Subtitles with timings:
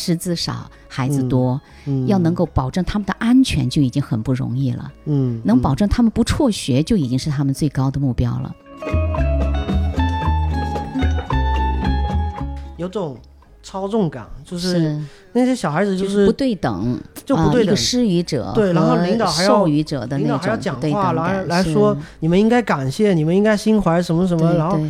[0.00, 4.90] 识字少，孩子多，嗯要能够保证他们的安全就已经很不容易了。
[5.04, 8.56] 嗯能保证他们不辍学，就已经是他们最高的目标了。
[12.78, 13.14] 有种
[13.62, 16.98] 操纵感，就是是，那些小孩子就是不对等，
[17.30, 17.76] 就不对等。
[17.76, 24.80] 施予者对然后领导还要授予者的领导还要那种讲话，不对等然后感是来说你们应该感谢，你们应该心怀什么什么，然后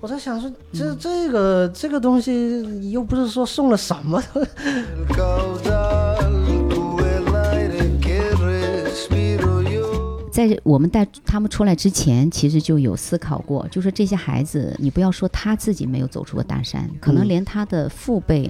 [0.00, 4.22] 我在想说，这这个这个东西又不是说送了什么.
[10.30, 18.48] 在我们带他们出来之前，其实就有思考过，就说这些孩子，你不要说他自己没有走出过大山，可能嗯连他的父辈。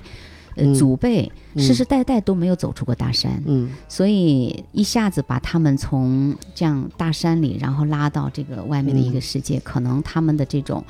[0.58, 0.74] 呃，嗯。
[0.74, 1.62] 祖辈嗯。
[1.62, 3.70] 世世代代都没有走出过大山，嗯。
[3.88, 10.84] 所以一下子把他们从这样大山里，然后拉到这个外面的一个世界，可能他们的这种，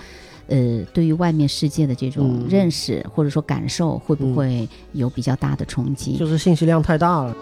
[0.46, 2.48] 呃，对于外面世界的这种嗯。
[2.48, 4.34] 认识、或者说感受，会不嗯。
[4.34, 6.16] 会有比较大的冲击？
[6.16, 7.36] 就是信息量太大了。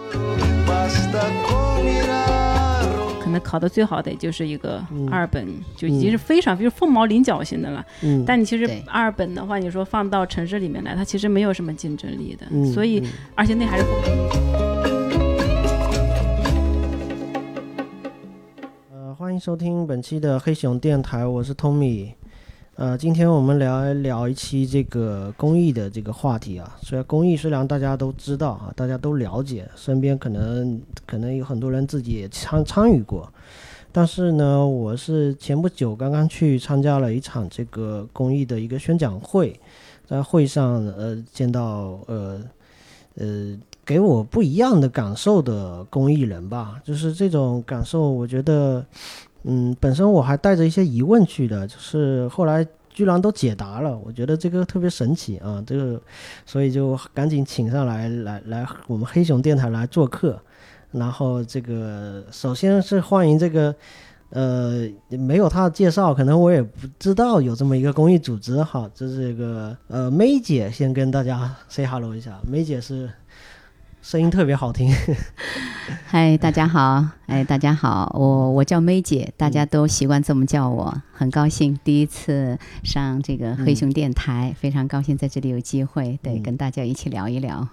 [3.27, 7.85] 可能考的最好的也就是一个嗯二本，就已经是非常就是凤毛麟角型的了。
[8.01, 12.47] 嗯，但你其实二本的话，你说放到城市里面来，它其实没有什么竞争力的。
[12.51, 13.83] 嗯所以，嗯而且那还是
[18.93, 22.13] 呃，欢迎收听本期的黑熊电台，我是 Tommy。
[22.77, 26.77] 呃，今天我们聊一聊一期这个公益的这个话题啊。
[26.79, 33.27] 虽然公益虽然大家都知道啊，大家都了解，身边可能可能有很多人自己也参参与过，
[33.91, 39.59] 但是呢，我是前不久刚刚去参加了一场这个公益的一个宣讲会，
[40.05, 42.39] 在会上呃见到呃
[43.15, 48.85] 呃给我不一样的感受的公益人吧，就是这种感受，我觉得，
[49.47, 56.01] 嗯，本身我还带着一些疑问去的，就是后来居然都解答了，我觉得这个特别神奇啊，这个，
[56.45, 60.39] 所以就赶紧请上来来来我们黑熊电台来做客，
[60.91, 63.73] 然后这个首先是欢迎这个。
[64.31, 68.85] 呃，没有他的介绍，可能我也不知道有这么一个公益组织哈。
[68.93, 72.37] 这是一个呃，梅姐先跟大家 say hello 一下。
[72.45, 73.09] 梅姐是
[74.07, 74.89] 声音特别好听，
[76.07, 87.67] 嗨，大家好，哎，大家好，我我叫梅姐，大家都习惯这么叫我，很高兴第一次上这个黑熊电台，非常高兴在这里有机会，对，嗯跟大家一起聊一聊。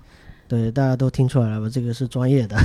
[0.49, 1.69] 对，大家都听出来了吧？
[1.73, 2.57] 这个是专业的。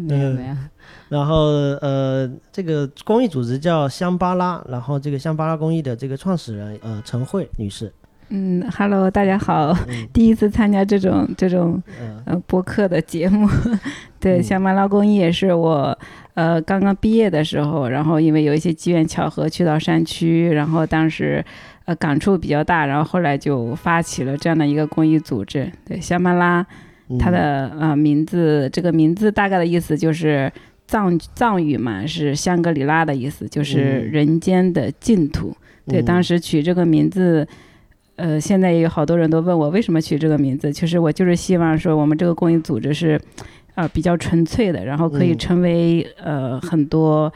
[0.00, 0.56] 没 有没有，
[1.10, 1.46] 然后
[1.82, 7.92] 呃，这个公益组织叫香巴拉，然后这个香巴拉公益的这个创始人呃陈慧女士，
[8.28, 13.48] 嗯，Hello，大家好，嗯第一次参加这种这种嗯呃播客的节目。
[14.18, 15.96] 对，嗯香巴拉公益也是我
[16.34, 21.44] 呃刚刚毕业的时候，然后因为有一些机缘巧合去到山区，然后当时
[21.84, 25.70] 呃感触比较大，然后后来就发起了这样的一个公益组织。
[25.84, 26.66] 对，香巴拉
[27.08, 30.52] 嗯它的呃名字，这个名字大概的意思就是
[30.88, 35.56] 藏藏语嘛，是香格里拉的意思，就是嗯人间的净土。
[35.86, 37.46] 对，嗯当时取这个名字，
[38.16, 40.72] 呃，现在也有好多人都问我为什么取这个名字。
[40.72, 43.20] 其实我就是希望说，我们这个公益组织是，
[43.74, 47.32] 呃，比较纯粹的，然后可以嗯成为、呃很多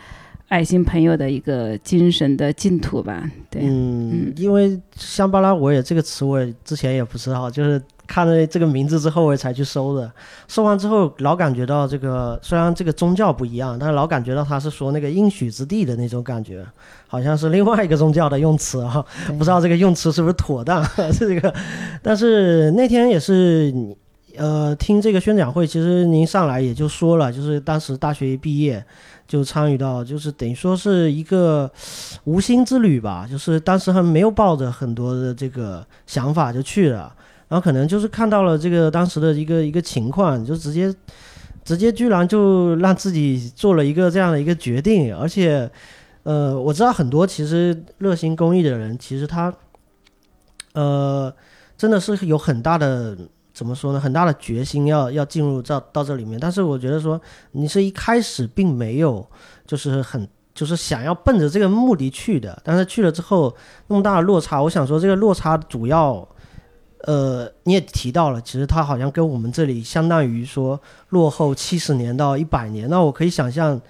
[0.49, 3.31] 爱心朋友的一个精神的净土吧。
[3.51, 7.81] 对，嗯嗯，因为香巴拉我也这个词我也之前也不知道，就是
[8.11, 10.11] 看了这个名字之后我才去搜的。
[10.49, 16.67] 搜完之后老感觉到这个虽然这个宗教不一样，但是老感觉到他是说那个应许之地的那种感觉，
[17.07, 19.05] 好像是另外一个宗教的用词啊，
[19.39, 20.85] 不知道这个用词是不是妥当
[21.17, 21.55] 这个。
[22.03, 23.73] 但是那天也是。
[24.37, 28.83] 呃，听这个宣讲会，其实您上来也就说了，就是当时大学一毕业
[29.27, 31.69] 就参与到，就是等于说是一个
[32.25, 37.13] 无心之旅吧，就是当时还没有抱着很多的这个想法就去了，
[37.51, 40.95] 然后可能就是看到了这个当时的一个一个情况，就直接
[41.63, 45.71] 直接居然就让自己做了一个这样的一个决定，而且
[46.23, 49.53] 呃，我知道很多其实热心公益的人，其实他
[50.73, 51.31] 呃
[51.77, 53.19] 真的是有很大的。
[53.53, 54.01] 怎么说呢？
[54.01, 57.21] 很大的决心要要进入到到这里面，但是我觉得说
[57.51, 59.27] 你是一开始并没有
[59.67, 63.55] 就是很就是想要奔着这个目的去的，但是去了之后
[63.89, 66.27] 那么大的落差，我想说这个落差主要，
[67.05, 73.81] 呃，你也提到了，其实它好像跟我们这里相当于说落后七十年到一百年，那我可以想象，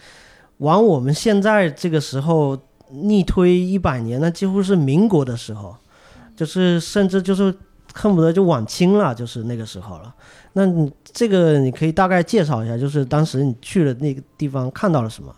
[0.59, 2.57] 往我们现在这个时候
[2.91, 5.75] 逆推一百年，那几乎是民国的时候，
[6.37, 7.55] 就是甚至就是
[7.93, 10.15] 恨不得就晚清了，就是那个时候了。
[10.53, 15.35] 那你这个你可以大概介绍一下，就是当时你去了那个地方看到了什么？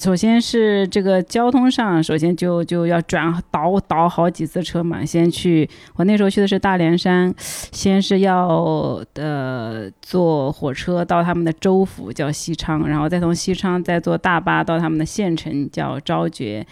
[0.00, 5.04] 首先是这个交通上，首先就就要转倒倒好几次车嘛。
[5.04, 16.66] 先去，我那时候去的是大连山，先是要呃坐火车到他们的州府叫西昌，然后再从西昌再坐大巴到他们的县城叫昭觉。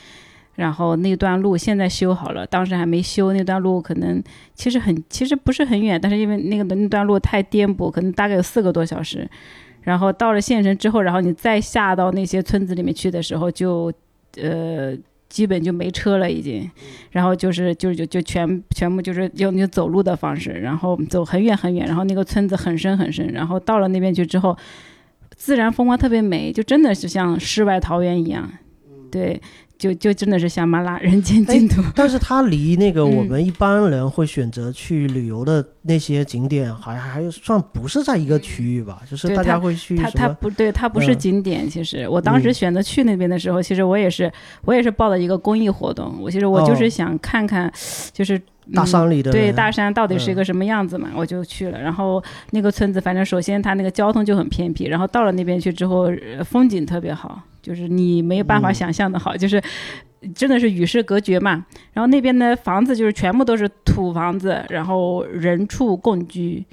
[0.54, 3.34] 然后那段路现在修好了，当时还没修。
[3.34, 4.22] 那段路可能
[4.54, 9.28] 其实很，其实不是很远，但是因为那个那段路太颠簸，可能大概有四个多小时。
[9.88, 13.90] 然后到了县城之后，然后你再下到那些村子里面去的时候，就
[14.36, 14.94] 呃
[15.30, 16.70] 基本就没车了已经。
[17.10, 23.26] 然后就是就就就全全部就是用那走路的方式，然后走很远很远，然后那个村子很深很深。
[23.28, 24.54] 然后到了那边去之后，
[25.34, 28.46] 自然风光特别美，就真的是像世外桃源一样。
[29.10, 29.40] 对，
[29.78, 31.80] 就就真的是香巴拉人间净土。
[31.94, 39.00] 但是它离那个我嗯们一般人会选择去旅游的那些景点，好像还算不是在一个区域吧？
[39.08, 40.10] 就是大家会去它？
[40.10, 41.70] 它不对，它不是嗯景点。
[41.70, 44.30] 其实我当时嗯选择去那边的时候，其实我也是
[44.64, 46.16] 我也是报了一个公益活动。
[46.20, 47.72] 我其实我就哦是想看看，
[48.12, 48.36] 就是
[48.74, 51.80] 大嗯山里的对大山到底是一嗯个什么样子嘛，我就去了。
[51.80, 59.62] 然后那个村子，反正首先它那个交通就很偏僻，然后到了那边去之后，呃风景特别好，就是你没有办法嗯想象的好，就是
[60.34, 61.66] 真的是与世隔绝嘛。
[61.92, 66.64] 然后那边的房子就是全部都是土房子，然后人畜共居。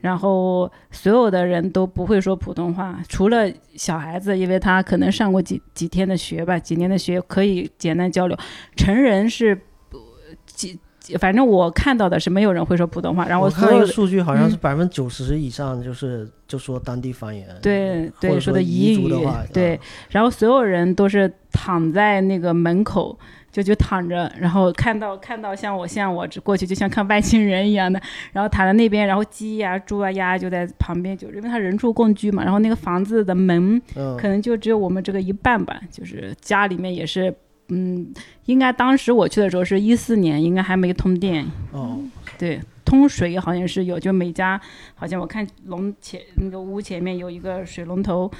[0.00, 8.34] 然后所有的人都不会说普通话，除了小孩子，因为他可能上过几几天的学吧，几年的学可以简单交流。
[8.74, 9.60] 成人是
[11.18, 13.26] 反正我看到的是没有人会说普通话。
[13.26, 17.46] 然后我所有的看一个数据，好像是嗯百分之九十以上就是就说当地方言。
[17.60, 19.78] 对对说的彝语族对嗯，
[20.10, 23.18] 然后所有人都是躺在那个门口。
[23.52, 28.00] 就就躺着，然后看到看到像我像我过去就像看外星人一样的，
[28.30, 37.34] 然后躺在那边，然后鸡呀、猪啊、鸭就在旁边，就因为他人畜共居嘛，然后那个房子的门嗯，可能就只有我们这个一半吧，就是家里面也是，
[37.70, 38.12] 嗯，
[38.44, 41.98] 应该当时我去的时候是一四年，应该还没通电，哦，
[42.38, 44.60] 对，通水好像是有，就每家
[44.94, 48.30] 好像我看龙前那个屋前面有一个水龙头，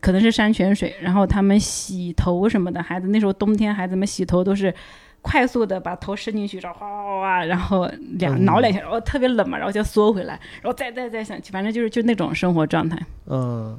[0.00, 4.74] 可能是山泉水，然后他们洗头什么的，孩子那时候冬天孩子们洗头都是。
[5.20, 12.96] 快速的把头伸进去，然后哗哗哗，然后两嗯挠两下，然后特别冷嘛，然后就缩回来，然后再再再想去，反正就是就那种生活状态。
[13.26, 13.76] 嗯。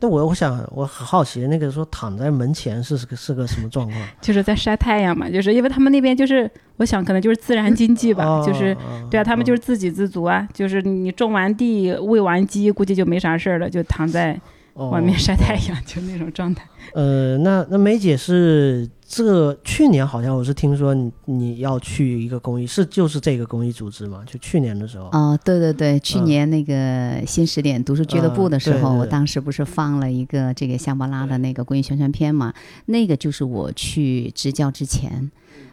[0.00, 4.00] 那我我想我很好奇，那个说躺在门前是个是个什么状况？
[4.20, 14.40] 就是在晒太阳嘛，就是因为他们那边就是，我想可能就是自然经济吧，哦就是哦对啊，他们就哦是自给自足啊，就是你种完地、喂完鸡，估计就没啥事儿了，就躺在
[14.90, 16.64] 外面哦晒太阳， 就那种状态。
[16.94, 24.22] 呃，那那梅姐是这去年好像我是听说你你要去一个公益，是就是这个公益组织嘛？
[24.26, 32.54] 就去年的时候，哦，对对对，去嗯年那个新十点读书俱乐部的时候，嗯对对我当时不是放了一个这个香巴拉的那个公益宣传片嘛？
[32.86, 35.30] 那个就是我去支教之前。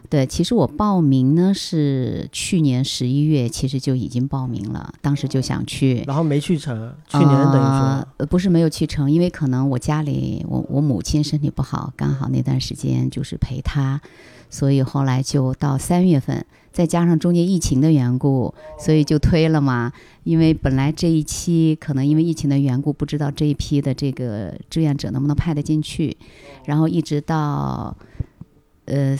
[0.08, 6.04] 对，其实我报名呢是去年十一月，其实就已经报名了，当时就想去。
[6.06, 14.00] 然后没去成，去年等于说，呃，不是没有去成，因为可能我家里我我母亲身体不好，刚好那段时间就是陪她，
[14.48, 19.92] 所以后来就到三月份，再加上中间疫情的缘故，所以就推了嘛。
[20.24, 26.16] 因为本来这一期可能因为疫情的缘故，不知道这一批的这个志愿者能不能派得进去，
[26.64, 27.96] 然后一直到
[28.86, 29.16] 呃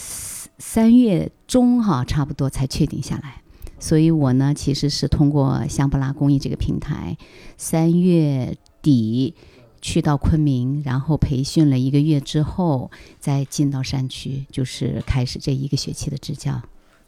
[0.58, 3.42] 三月中哈，差不多才确定下来。
[3.78, 7.16] 所以我呢，其实是通过香布拉公益这个平台，
[7.58, 9.34] 三月底
[9.82, 16.62] 去到昆明，然后培训了一个月之后，再进到山区，就是开始这一个学期的支教。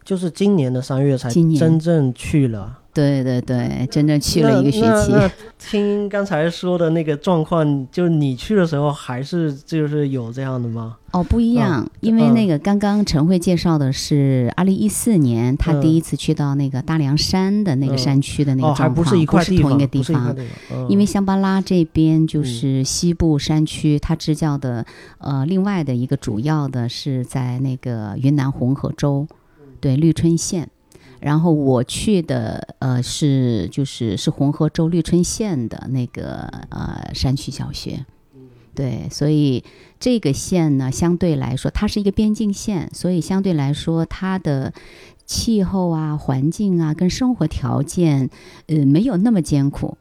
[0.08, 5.12] 就是今年的三月才真正去了，对对对，真正去了一个学期。
[5.58, 10.96] 听刚才说的那个状况，就是你去的时候还是就是有这样的吗？
[11.10, 17.98] 哦，不一样，因为那个刚刚陈慧介绍的是二零一四年，他嗯第一次去到那个大凉山的那个嗯。
[17.98, 20.34] 山区的那哦，个状况，还不是同一个地方。
[20.88, 24.86] 因为香巴拉这边就是西部山区，它支教的
[25.18, 29.26] 呃，另外的一个主要的是在那个云南红河州，
[29.80, 30.68] 对绿春县。
[31.20, 38.06] 然后我去的呃是就是是红河州绿春县的那个呃山区小学，
[38.72, 39.64] 对，所以
[39.98, 44.72] 这个县呢相对来说它是一个边境县，所以相对来说它的
[45.26, 48.30] 气候啊、环境啊跟生活条件
[48.68, 49.98] 呃没有那么艰苦。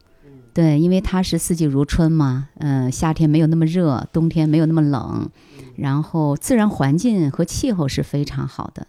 [0.54, 5.30] 对，因为它是四季如春嘛，嗯、夏天没有那么热，冬天没有那么冷，
[5.74, 8.86] 然后自然环境和气候是非常好的。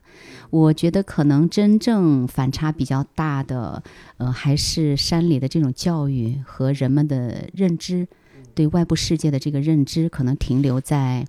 [0.50, 3.84] 我觉得可能真正反差比较大的，
[4.18, 8.08] 呃，还是山里的这种教育和人们的认知，
[8.56, 11.26] 对外部世界的这个认知，可能停留在，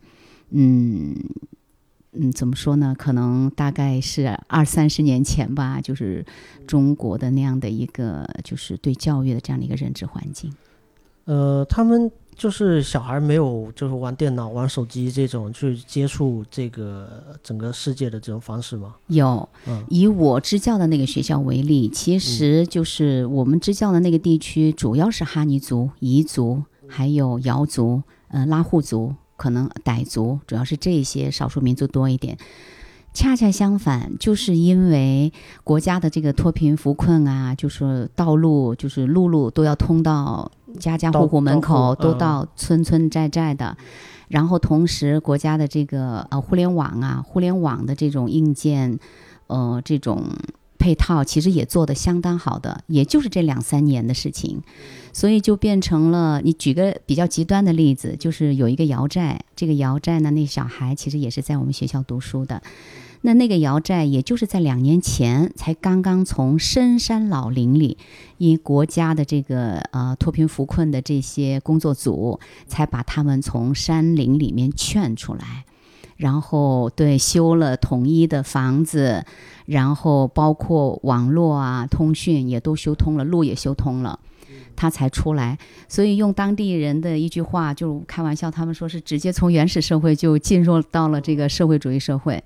[0.50, 1.14] 嗯
[2.12, 2.94] 嗯，怎么说呢？
[2.98, 6.24] 可能大概是二三十年前吧，就是
[6.66, 10.52] 中国的那样的一个，就是对教育的这样的一个认知环境。
[11.26, 18.94] 呃，他们就是小孩没有就是玩电脑、玩手机这种去接触这个整个世界的这种方式吗？
[19.08, 32.38] 有，嗯以我支教的那个学校为例，其实就是我们支教的那个地区，主要是哈尼族、彝族，还有瑶族、呃拉祜族，可能傣族，主要是这些少数民族多一点。
[33.12, 35.32] 恰恰相反，就是因为
[35.64, 43.76] 国家的这个脱贫扶困啊，就是道路，就是路路都要通到家家户户门口，都到村村寨寨的。
[44.28, 48.96] 然后同时，国家的这个呃互联网啊，互联网的这种硬件，
[49.48, 50.22] 呃这种
[50.80, 54.62] 配套，其实也做得相当好的，也就是这两三年的事情，
[55.12, 56.40] 所以就变成了。
[56.40, 62.62] 你举个比较极端的例子，就是有一个瑶寨，这个瑶寨呢，那小孩其实也是在我们学校读书的。
[63.22, 67.98] 那那个瑶寨，也就是在两年前才刚刚从深山老林里，
[68.38, 75.66] 因国家的这个呃脱贫扶困的这些工作组，才把他们从山林里面劝出来，
[76.20, 79.24] 然后对修了统一的房子，
[79.64, 84.20] 然后包括网络啊、通讯也都修通了，路也修通了。
[84.76, 85.58] 他才出来，
[85.88, 92.42] 所以用当地人的一句话，就开玩笑，他们说是直接从原始社会就进入到了这个社会主义社会。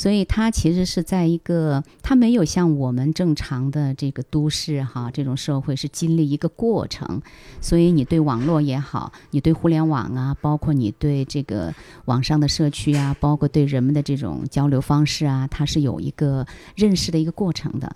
[0.00, 7.20] 所以它其实是在一个，它没有像我们正常的这个都市哈这种社会是经历一个过程，
[7.60, 11.74] 所以你对网络也好，你对互联网啊，包括你对这个
[12.06, 17.94] 网上的社区啊，包括对人们的这种交流方式啊，它是有一个认识的一个过程的。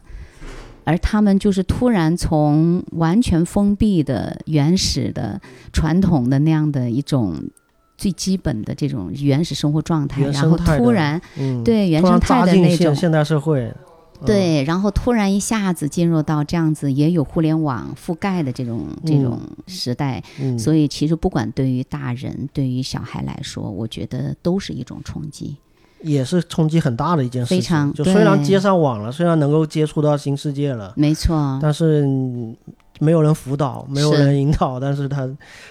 [0.84, 5.40] 而他们就是突然从完全封闭的、原始的、
[5.72, 7.42] 传统的那样的一种
[7.96, 13.72] 最基本的这种原始生活状态，然后突然嗯，对原生态的那种现现代社会，
[14.20, 25.56] 嗯，对，然后突然一下子进入到这样子也有互联网覆盖的这种这种时代，嗯，所以其实不管对于大人对于小孩来说，我觉得都是一种冲击。
[26.02, 27.56] 也是冲击很大的一件事情。
[27.56, 32.54] 非常就虽然接上网了，虽然能够接触到新世界了，没错，但是嗯
[33.00, 35.28] 没有人辅导，没有人引导，但是他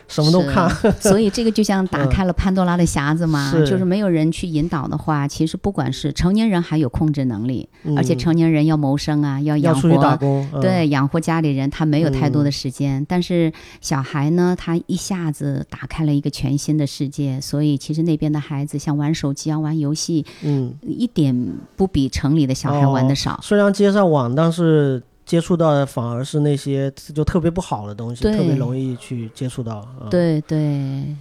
[0.08, 0.70] 什么都看。
[1.00, 10.04] 所以这个就像打嗯开了潘多拉的匣子嘛，是就是没有人去引导的话，其实不管是成年人还有控制能力，而且嗯成年人要谋生啊，要养活。
[10.18, 13.06] 工，嗯对，养活家里人，他没有太多嗯的时间。
[13.08, 23.40] 但是小孩呢，他一下子打开了一个全新的世界，所以其实那边的孩子像玩手机啊、玩游戏，嗯，一点不比城里的小孩玩的少。
[23.42, 29.88] 虽然接上网，但是接触到的反而是那些就特别不好的东西，对特别容易去接触到。
[30.02, 30.58] 嗯、，对对，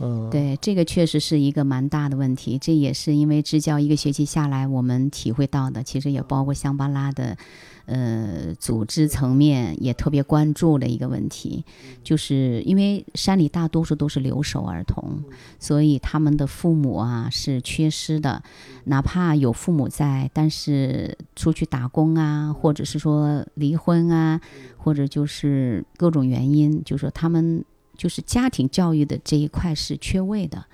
[0.00, 2.58] 嗯，，对，这个确实是一个蛮大的问题。
[2.58, 7.36] 这也是因为支教一个学期下来，我们体会到的，其实也包括香巴拉的，
[7.86, 11.64] 呃，组织层面也特别关注的一个问题，
[12.02, 15.22] 就是因为山里大多数都是留守儿童，
[15.58, 18.42] 所以他们的父母啊是缺失的，
[18.84, 24.40] 哪怕有父母在，但是出去打工啊，或者是说离婚啊，
[24.76, 27.64] 或者就是各种原因，就说他们
[27.96, 30.64] 就是家庭教育的这一块是缺位的，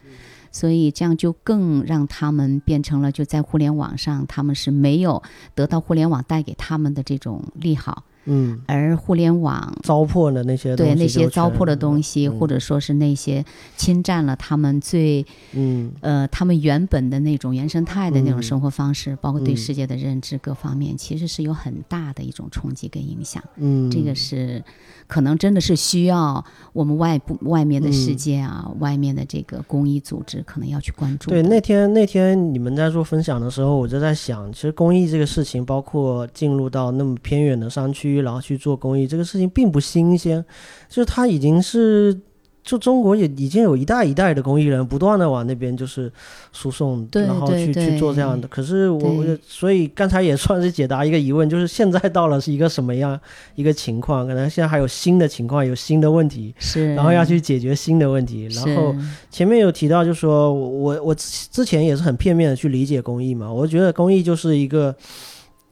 [0.51, 5.23] 所以这样就更让他们变成了就在互联网上，他们是没有
[5.55, 12.39] 得到互联网带给他们的这种利好，嗯，而互联网糟粕的那些对那些糟粕的东西，嗯。
[12.39, 13.45] 或者说是那些
[13.77, 15.93] 侵占了他们最嗯。
[16.01, 23.43] 呃他们原本的那种原生态的那种嗯生活方式，包括对嗯世界的认知各方面，其实是有很大的一种冲击跟影响。
[23.57, 24.63] 嗯，这个是
[25.07, 40.45] 可能真的是需要我们外部外面的世嗯界啊，外面的这个公益组织可能要去关注对，那天那天你们在做分享的时候，我就在想，其实公益这个事情，包括进入到那么偏远的山区，然后去做公益这个事情，并不新鲜，
[40.89, 42.19] 就是他已经是。
[42.65, 46.13] 就中国也已经有一代一代的公益人不断的往那边就是
[46.53, 48.47] 输送，然后去去做这样的。
[48.47, 53.19] 可是我我对所以刚才也算是解答一个疑问，就是现在到了是一个什么样
[53.55, 54.27] 一个情况？
[54.27, 58.95] 可能现在还有新的情况，有新的问题，是，然后要去解决新的问题，然后
[59.31, 64.95] 前面有提到，就是说我我之前也是很片面的去理解公益嘛，我觉得公益就是一个，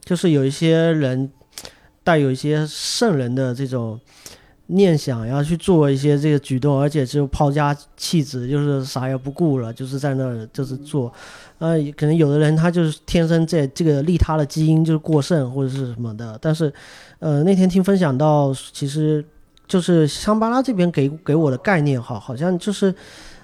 [0.03, 1.29] 就是有一些人
[2.07, 3.99] 带有一些圣人的这种
[4.67, 11.11] 念想，要去做一些这个举动，而且就抛家弃子，就是啥也不顾了，就是在那儿就是做。
[11.59, 16.71] 呃，可能有的人他就是天生在这个利他的基因就是过剩或者是什么的，但是，
[17.19, 19.25] 呃，那天听分享到，其实
[19.67, 22.95] 就是香巴拉这边给给我的概念哈，好像就是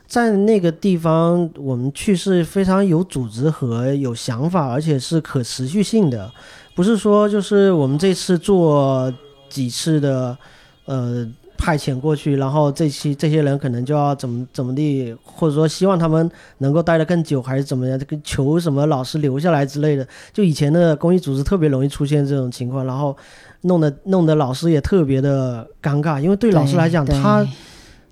[0.08, 6.32] 在那个地方，我们去是非常有组织和有想法，而且是可持续性的，
[6.76, 9.14] 不是说就是我们这次做
[9.50, 10.38] 几次的，
[10.86, 11.30] 呃。
[11.56, 17.98] 派遣过去，然后这期这些人可能就要怎么怎么地，或者说希望他们能够待得更久，还是怎么样？
[17.98, 20.06] 这个求什么老师留下来之类的。
[20.34, 23.16] 就以前的公益组织特别容易出现这种情况，然后
[23.62, 27.48] 弄得弄得老师也特别的尴尬，因为对老师来讲，他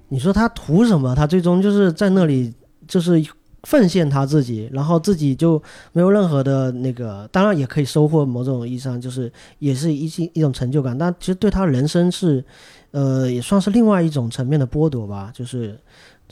[0.07, 1.13] 你说他图什么？
[1.13, 2.53] 他最终就是在那里
[2.87, 3.21] 就是
[3.63, 5.61] 奉献他自己，然后自己就
[5.93, 12.43] 没有任何的那个，当然也可以收获某种意义上就是也是一一种成就感，但其实对他人生是，
[12.91, 15.31] 呃，也算是另外一种层面的剥夺吧。
[15.33, 15.77] 就是，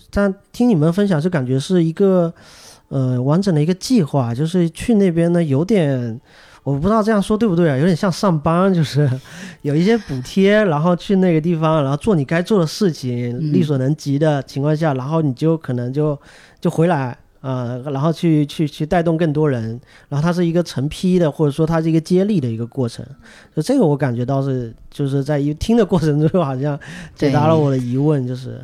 [0.09, 2.33] 但听你们分享就感觉是一个
[2.87, 6.19] 呃完整的一个计划，就是去那边呢有点。
[6.63, 9.09] 我不知道这样说对不对啊，有点像上班，就是
[9.63, 16.19] 有一些补贴，然后去那个地方，然后做你该做的事情，嗯力所能及的情况下，然后你就可能就
[16.59, 23.05] 就回来，呃，然后去去去带动更多人，然后它是一个成批的，或者说它是一个接力的一个过程，
[23.55, 26.77] 就这个我感觉到是就是在一听的过程中，好像
[27.15, 28.61] 解答了我的疑问，就是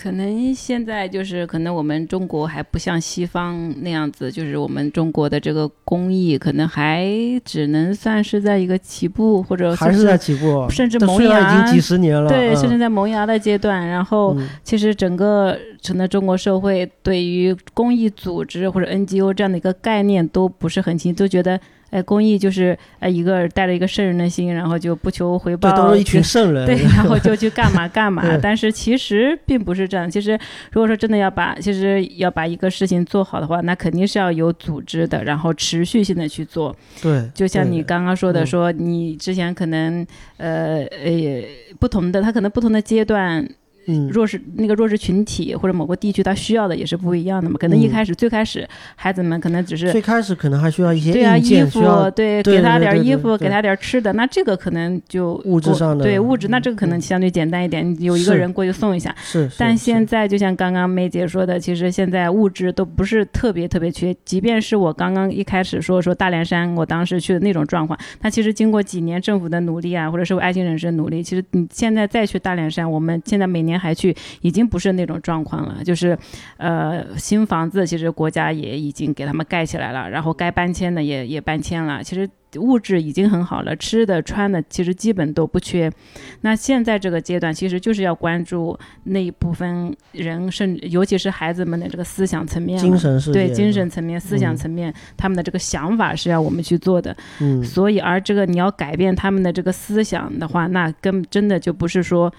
[0.00, 7.04] 可能现在就是可能我们中国还不像西方那样子，就是我们中国的这个工艺可能还
[7.44, 13.88] 只能算是在一个起步或者还是在起步，甚至萌芽已芽经几十年了，对，嗯甚至在萌芽的阶段。
[13.88, 28.22] 然后嗯其实整个整个中国社会对于公益组织或者 NGO 这样的一个概念都不是很清，都觉得哎公益就是哎一个带着一个圣人的心，然后就不求回报，都是一群圣人，对， 然后就去干嘛干嘛。
[28.42, 30.10] 但是其实并不是这样。
[30.10, 30.32] 其实
[30.72, 36.74] 如果说真的要把，其实要把一个事情做好的话，那肯定是要有组织的，然后持续性的去做。
[37.02, 41.42] 对，就像你刚刚说的，嗯说你之前可能呃呃
[41.78, 43.48] 不同的，他可能不同的阶段。
[43.88, 47.56] 嗯，弱势那个弱势群体或者某个地区，他需要的也是不一样的嘛。
[47.58, 51.80] 可能一嗯开始、最开始，孩子们可能只是最开始可能还需要一些对啊，衣服，
[52.14, 59.14] 对，给他点儿衣服，给他点儿吃的，那这个可能就物质上的对物质，那嗯这个可能嗯相对简单一点，你有一个人过去送一下。
[59.18, 76.18] 是，是但现在就像刚刚梅姐说的，其实现在物质都不是特别特别缺，即便是我刚刚一开始说说大凉山，我当时去的那种状况，那其实经过几年政府的努力啊，或者是我爱心人士的努力，其实你现在再去大凉山，我们现在每年还去，已经不是那种状况了，就是
[76.56, 82.28] 呃新房子其实国家也已经给他们盖起来了，然后该搬迁的也也搬迁了，其实。
[82.56, 85.92] 物质已经很好了，吃的穿的其实基本都不缺。
[86.40, 97.14] 那现在这个阶段，其实就是要关注那一部分人，甚至尤其是孩子们的这个思想层面，精神世界对精神层面、思想嗯层面，他们的这个想法是要我们去做的。
[97.40, 102.32] 嗯所以，而这个你要改变他们的这个思想的话，那根真的就不是说。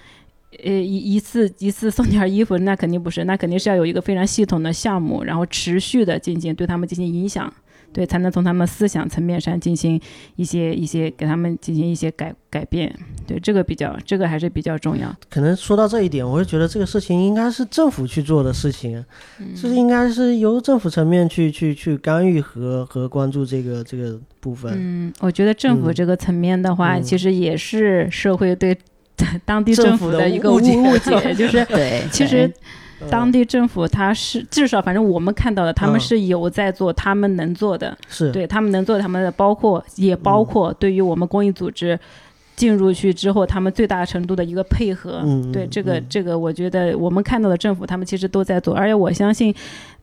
[0.64, 7.52] 呃，一一次一次送点衣服，那肯定不是，那肯定是要有一个非常系统的项目，然后持续的进行对他们进行影响，
[7.92, 10.00] 对，才能从他们思想层面上进行
[10.34, 12.92] 一些一些给他们进行一些改改变，
[13.26, 15.14] 对，这个比较这个还是比较重要。
[15.30, 19.04] 可能说到这一点，我就觉得这个事情应该是政府去做的事情，
[19.38, 24.72] 嗯这是应该是由政府层面去去去干预和和关注这个这个部分。
[24.76, 28.76] 嗯，我觉得政府嗯这个层面的话，嗯其实也是社会对
[29.44, 32.50] 当地政政府的一个误误解误解，就是对，其实
[33.00, 41.98] 呃当地政府他是至少反正我们看到的，他们嗯是有在做他们能做的，是对他们能做，他们的包括也包括对于我们公益组织
[42.56, 45.22] 进入去之后，他们最大程度的一个配合。
[45.24, 49.54] 嗯嗯对这个嗯这个，我觉得我们看到的政府，他们其实都在做，而且我相信，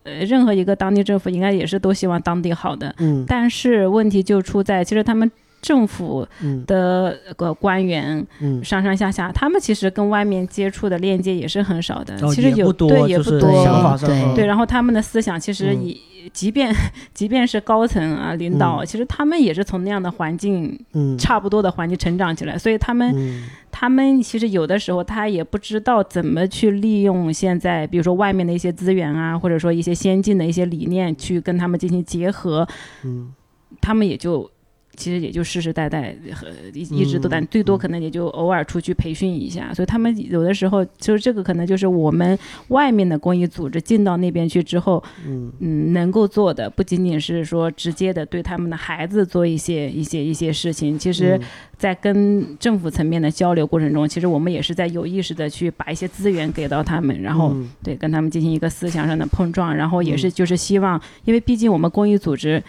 [0.01, 2.91] 呃，任何一个当地政府应该也是都希望当地好的。
[2.97, 12.15] 嗯但是问题就出在，其实他们政府嗯的个官员嗯，上上下下，他们其实跟外面接触的链接也是很少的。
[12.25, 15.87] 哦其实有也不多对也就是不多，想法上对然后他们的思想其实嗯。
[15.87, 15.97] 也，
[16.33, 16.73] 即便
[17.13, 21.17] 即便是高层啊领导，其实他们也是从那样的环境嗯。
[21.17, 23.45] 差不多的环境成长起来，所以他们嗯。
[23.71, 32.67] 他们其实有的时候他也不知道怎么去利用现在比如说外面的一些资源啊，或者说一些先进的一些理念去跟他们进行结合，
[33.03, 33.33] 嗯。
[33.81, 34.49] 他们也就。
[34.97, 42.37] 其实也就世世代代和一一直都在，嗯最多可能也就偶尔出去培训一下，所以他们有的时候就是这个可能就是我们
[42.69, 45.53] 外面的公益组织进到那边去之后，嗯。
[45.59, 51.41] 嗯，能够做的不仅仅是说直接的对他们的孩子做一些一些一些事情，其实嗯。
[51.77, 57.69] 在跟政府层面的交流过程中，其实我们也是在有意识的去把一些资源给到他们，然后嗯。
[57.83, 62.63] 对跟他们进行一个思想上的碰撞，然后也是就是希望，因为毕竟我们公益组织。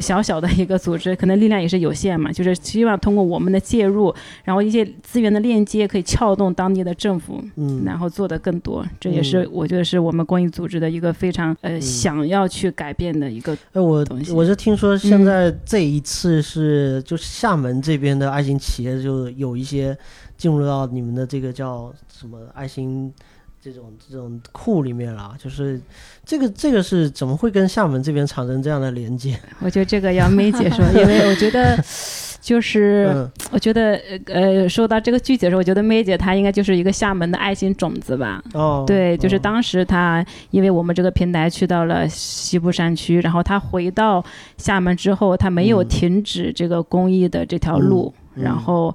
[0.00, 8.84] 小小的一个组织，可能力量也是有限嘛，就是希望通过我们的介入，然后一些资源的链接，可以撬动当地的政府，嗯然后做得更多。
[8.98, 13.52] 这也是我觉得是我们公益组织的一个非常呃想要去改变的一个。
[13.72, 19.96] 哎，我我是听说现在这一次是就是厦门这边的爱心企业就有一些
[20.36, 23.12] 进入到你们的这个叫什么爱心
[23.62, 25.80] 这种这种库里面了，就是
[26.24, 29.38] 这个这个是怎么会跟厦门这边产生这样的连接？
[29.60, 31.76] 我觉得这个要梅姐说，因为我觉得
[32.40, 33.08] 就是。
[33.12, 38.40] 嗯我觉得，呃呃，说到这个具体的时候，我觉得梅姐她应该就是一个厦门的爱心种子吧。
[38.54, 44.24] 哦，对，就是哦当时她因为我们这个平台去到了西部山区，然后她回到
[44.56, 48.94] 厦门之后，她没有嗯停止这个公益的这条路，嗯然后，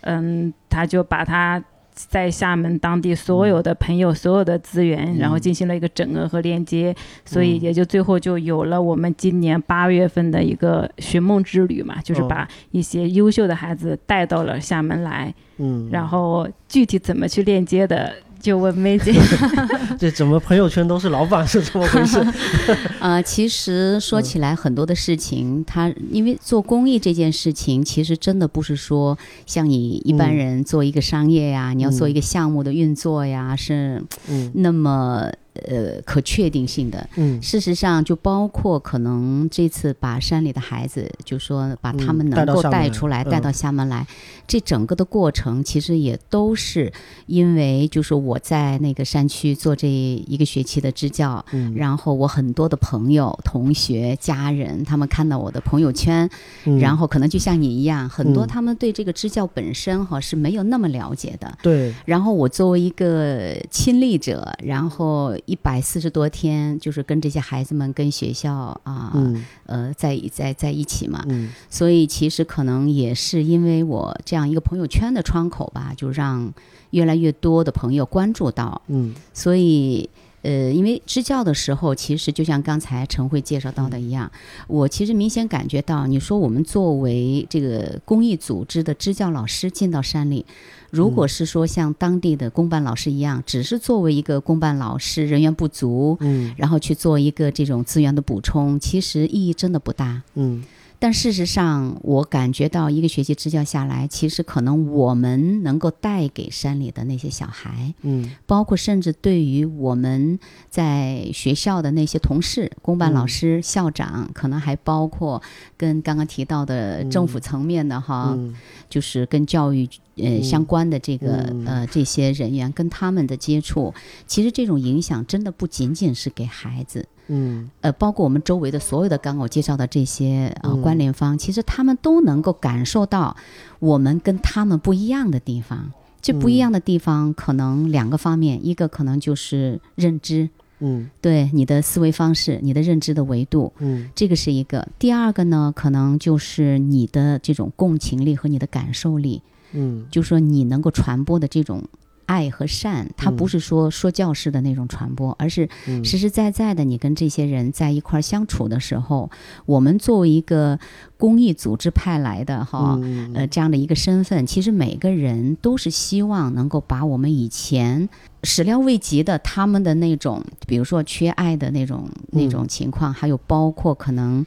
[0.00, 1.62] 嗯，她就把她
[1.94, 7.60] 在厦门当地所有的朋友、所有的资源，然后进行了一个整合和链接，所以嗯。
[7.62, 12.26] 也就最后就有了我们今年八月份的一个寻梦之旅嘛，就是哦。
[12.28, 19.14] 把一些优秀的孩子带到了厦门来，嗯，然后具体怎么去链接的，就问梅姐。
[19.98, 22.20] 这怎么朋友圈都是老板是怎么回事？
[23.00, 35.30] 呃，其实说起来很多的事情，他因为做公益这件事情，其实真的不是说像你一般嗯人做一个商业呀，你要做嗯一个项目的运作呀，是嗯那么
[35.68, 37.08] 呃可确定性的。
[37.16, 37.40] 嗯。
[37.42, 43.42] 事实上，就包括可能这次把山里的孩子，就说把他嗯们能够带出来，带嗯。
[43.42, 44.06] 到厦门来，
[44.46, 46.92] 这整个的过程其实也都是
[47.26, 56.28] 因为，就是我在那个山区做这一个学期的支教，嗯，然后我很多的朋友、同学、家人，他们看到我的朋友圈，
[56.64, 56.78] 嗯。
[56.78, 58.48] 然后可能就像你一样，很多嗯。
[58.48, 61.58] 他们对这个支教本身哈是没有那么了解的。
[61.62, 68.52] 对，然后我作为一个亲历者，然后一百四十多天，就是跟这些孩子们、跟学校
[68.84, 69.44] 啊，嗯。
[69.66, 71.50] 呃，在在在一起嘛，嗯。
[71.68, 76.52] 所以其实可能也是因为我这样一个朋友圈的窗口吧，就让
[76.90, 79.14] 越来越多的朋友关注到，嗯。
[79.32, 80.08] 所以。
[80.42, 84.30] 呃，因为支教的时候，其实就像刚才陈慧介绍到的一样，
[84.66, 90.44] 我其实明显感觉到，你说我们作为这个公益组织的支教老师进到山里，
[90.90, 96.54] 如果是说像当地的公办老师一样，只是作为一个公办老师人员不足，嗯。
[96.56, 100.22] 然后去做一个这种资源的补充，其实意义真的不大。
[100.34, 100.62] 嗯
[101.02, 110.38] 但事实上，我感觉到一个学期支教下来，其实可能我们能够带给山里的那些小孩，嗯包括甚至对于我们
[110.70, 115.42] 在学校的那些同事、公办老师、校长，可能还包括
[115.76, 118.54] 跟刚刚提到的政府层面的哈，嗯
[118.88, 121.64] 就是跟教育呃嗯相关的这个、嗯。
[121.66, 123.92] 呃这些人员跟他们的接触，
[124.26, 127.70] 其实这种影响真的不仅仅是给孩子，嗯。
[127.80, 130.82] 呃，包括我们周围的所有的刚刚我介绍的这些呃嗯。
[130.82, 133.36] 关联方，其实他们都能够感受到
[133.78, 135.92] 我们跟他们不一样的地方。
[136.20, 140.48] 这不一样的地方可能两个方面，一个可能就是认知，
[140.78, 141.10] 嗯。
[141.20, 144.08] 对你的思维方式、你的认知的维度，嗯。
[144.14, 144.86] 这个是一个。
[145.00, 150.06] 第二个呢，可能就是你的这种共情力和你的感受力，嗯。
[150.10, 151.82] 就说你能够传播的这种
[152.26, 153.36] 爱和善，它嗯。
[153.36, 156.04] 不是说说教式的那种传播，而是嗯。
[156.04, 159.30] 实实在在的，你跟这些人在一块儿相处的时候，
[159.66, 160.78] 我们作为一个
[161.16, 163.32] 公益组织派来的哈，嗯。
[163.34, 168.08] 呃，这样的一个身份，其实每个人都是希望能够把我们以前
[168.44, 174.46] 始料未及的他们的那种，比如说缺爱的那种那种情况，还有包括可能。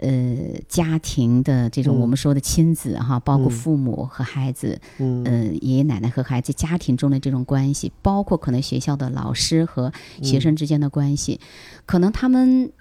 [0.00, 2.00] 呃，家庭的这种嗯。
[2.00, 3.50] 我们说的亲子哈，包括嗯。
[3.50, 5.22] 父母和孩子，嗯。
[5.24, 11.38] 呃，爷爷奶奶和孩子家庭中的这种关系，包括可能学校的老师和学生之间的关系，
[11.86, 12.72] 可能他们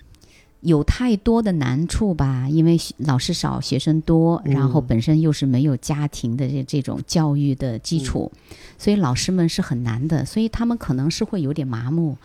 [0.62, 8.32] 有太多的难处吧，因为学老师少，学生多，然后嗯本身又是没有家庭的这这种教育的基础，
[8.78, 12.18] 所以老师们是很难的，所以他们可能是会有点麻木。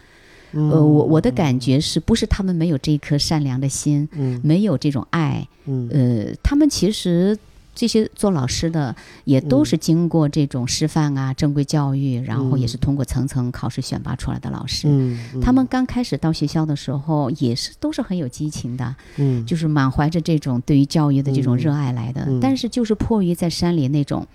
[0.55, 0.71] 嗯。
[0.71, 4.41] 呃，我我的感觉是不是他们没有这一颗善良的心，嗯。
[4.43, 5.47] 没有这种爱？
[5.67, 5.89] 嗯。
[5.91, 7.37] 呃，他们其实
[7.75, 9.65] 这些做老师的也都嗯。
[9.65, 12.81] 是经过这种师范啊、正规教育，然后也是嗯。
[12.81, 14.87] 通过层层考试选拔出来的老师。
[14.89, 15.41] 嗯。
[15.41, 19.45] 他们刚开始到学校的时候，也是都是很有激情的，嗯。
[19.45, 21.59] 就是满怀着这种对于教育的这种嗯。
[21.59, 22.25] 热爱来的。
[22.29, 22.39] 嗯。
[22.41, 24.27] 但是就是迫于在山里那种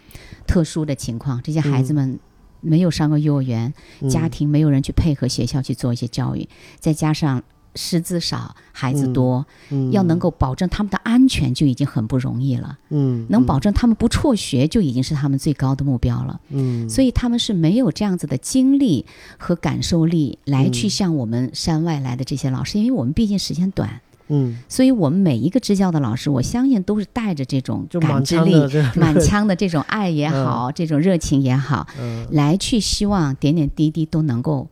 [0.46, 1.96] 特殊的情况，这些孩子嗯。
[1.96, 2.20] 们
[2.62, 3.74] 没有上过幼儿园，
[4.10, 6.48] 家嗯庭没有人去配合学校去做一些教育，
[6.80, 7.42] 再加上
[7.76, 9.92] 师资少，孩子多，嗯。
[9.92, 12.78] 要能够保证他们的安全就已经很不容易了。
[12.90, 16.42] 嗯能保证他们不辍学，就已经是他们最高的目标了。
[16.50, 16.90] 嗯。
[16.90, 19.06] 所以他们是没有这样子的精力
[19.38, 20.90] 和感受力来去嗯。
[20.90, 28.56] 向我们山外来的这些老师，因为我们毕竟时间短，嗯，所以我们每一个支教的老师，我相信都是带着这种感知力、
[28.96, 32.26] 满腔的这种爱也好， 这种热情也好，嗯。
[32.32, 34.68] 来去希望点点滴滴都能够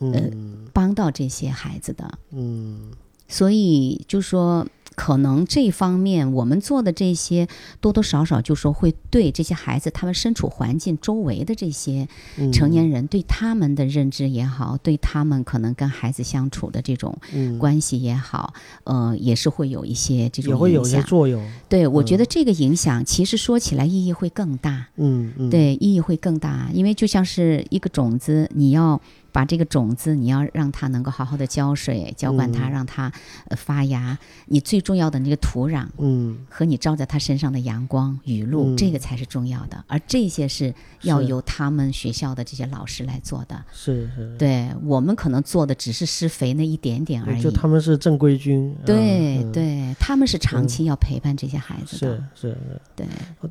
[0.00, 0.66] 嗯。
[0.72, 2.18] 帮到这些孩子的。
[2.32, 2.90] 嗯。
[3.28, 7.48] 所以就说，可能这方面我们做的这些
[7.80, 18.54] 多多少少就说会对这些孩子他们身处环境周围的这些嗯成年人对他们的认知也好，对他们可能跟孩子相处的这种嗯关系也好，
[18.84, 21.08] 呃，也是会有一些这种也会有一些影响。
[21.08, 21.44] 作用。
[21.68, 24.86] 对，我觉嗯得这个影响其实说起来意义会更大。
[24.96, 29.00] 嗯嗯，对，意义会更大，因为就像是一个种子，你要
[29.34, 33.12] 把这个种子，你要让它能够好好的浇水、浇灌它，嗯让它
[33.48, 34.16] 呃发芽。
[34.46, 39.84] 你最重要的那个土壤嗯和你照在它身上的阳光、雨露，嗯这个才是重要的。
[39.88, 43.60] 而这些是要由他们学校的这些老师来做的。
[43.72, 47.42] 是是，对我们可能做的只是施肥那一点点而已。
[47.42, 48.72] 就他们是正规军。
[48.86, 52.24] 对、嗯，对，他们是长嗯期要陪伴这些孩子是的。
[52.36, 52.80] 是是。
[52.94, 53.06] 对，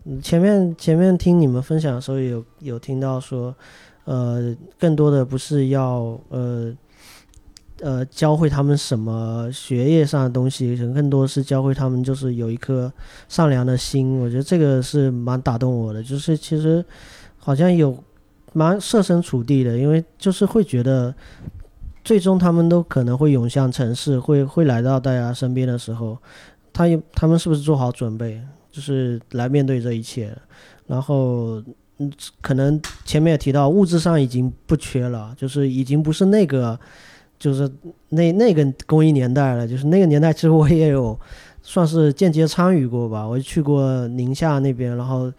[0.06, 3.54] 嗯前面前面听你们分享的时候有有听到说，
[4.06, 6.76] 呃，更多的不是要呃
[7.82, 12.92] 呃教会他们什么学业上的东西，可能更多是教会他们就是有一颗
[13.28, 14.20] 善良的心。
[14.20, 16.84] 我觉得这个是蛮打动我的，就是其实
[17.38, 17.98] 好像有
[18.54, 21.14] 蛮设身处地的，因为就是会觉得。
[22.06, 26.18] 最终，他们都可能会涌向城市，会会来到大家身边的时候，
[26.74, 28.42] 他有他们是不是做好准备？
[28.70, 30.38] 就是来面对这一切。
[30.86, 31.64] 然后，
[32.42, 36.80] 可能前面也提到，物质上已经不缺了，就是已经不是那个，
[37.38, 37.70] 就是
[38.10, 39.68] 那那个公益年代了。
[39.68, 41.20] 就是那个年代，其实我也有
[41.62, 43.28] 算是间接参与过吧。
[43.28, 45.32] 我去过宁夏那边，然后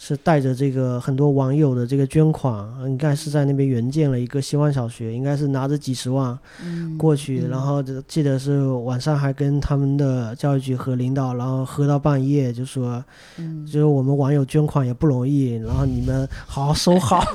[0.00, 13.04] 是带着这个很多网友的这个捐款，应该是在那边援建了一个希望小学，应该是拿着几十万嗯，过去，然后记得是晚上还跟他们的教育局和领导，然后喝到半夜，就说，
[13.36, 13.66] 嗯。
[13.66, 17.22] 就是我们网友捐款也不容易，然后你们好好收好。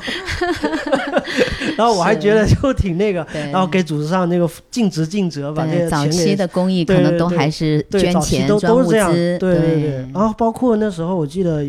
[1.78, 9.60] 然后我还觉得就挺那个，然后给组织上那个尽职尽责，把这对个钱给早期的公益可能都还是对，捐早期钱都都是这样，对对。
[9.60, 9.92] 对。
[10.14, 11.66] 然后包括那时候，我记得，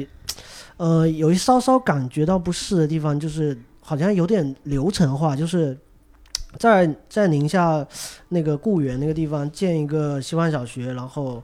[0.76, 5.76] 呃，有一稍稍感觉到不适的地方，就是好像有点流程化，就是
[6.58, 7.86] 在在宁夏
[8.28, 11.42] 那个固原那个地方建一个希望小学，然后，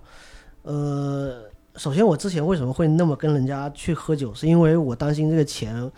[0.62, 1.42] 呃，
[1.76, 5.90] 首先我之前为什么会那么跟人家去喝酒，是因为我担心这个钱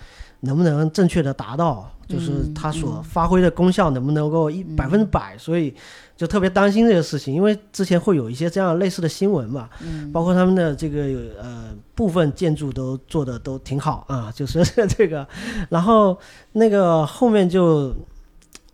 [0.42, 3.02] 能不能正确的达到，就是嗯它所嗯。
[3.02, 5.74] 发挥的功效能不能够一百分之百，所以
[6.16, 10.12] 就特别担心这个事情，因为之前会有一些这样类似的新闻嘛，嗯。
[10.12, 11.02] 包括他们的这个
[11.40, 15.26] 呃部分建筑都做的都挺好啊，就是这个，
[15.68, 16.16] 然后
[16.52, 17.94] 那个后面就。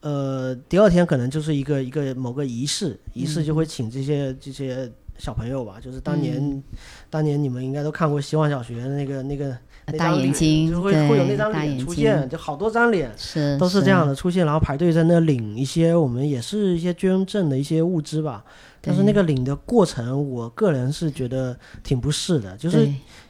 [0.01, 6.63] 呃，第二天可能就是一个一个某个仪式，仪式就会请这些这些小朋友吧，就是当年、嗯。
[7.11, 9.59] 当年你们应该都看过希望小学的那个那个那
[9.93, 18.45] 大眼睛，就会会有那张脸出现，就好多张脸，是都是这样的出现，然后排队在那领一些我们也是一些捐赠的一些物资吧。
[18.81, 22.89] 但是那个领的过程，我个人是觉得挺不适的，就是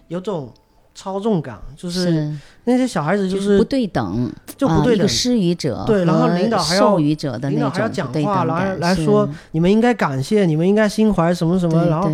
[0.08, 0.52] 有种
[0.98, 2.36] 操纵感，就是是。
[2.64, 12.10] 那些小孩子就就是不对等，就不对等，施予者对然后领导还要受予者的领导还要讲话来来说你们应该感谢，你们应该心怀什么什么，然后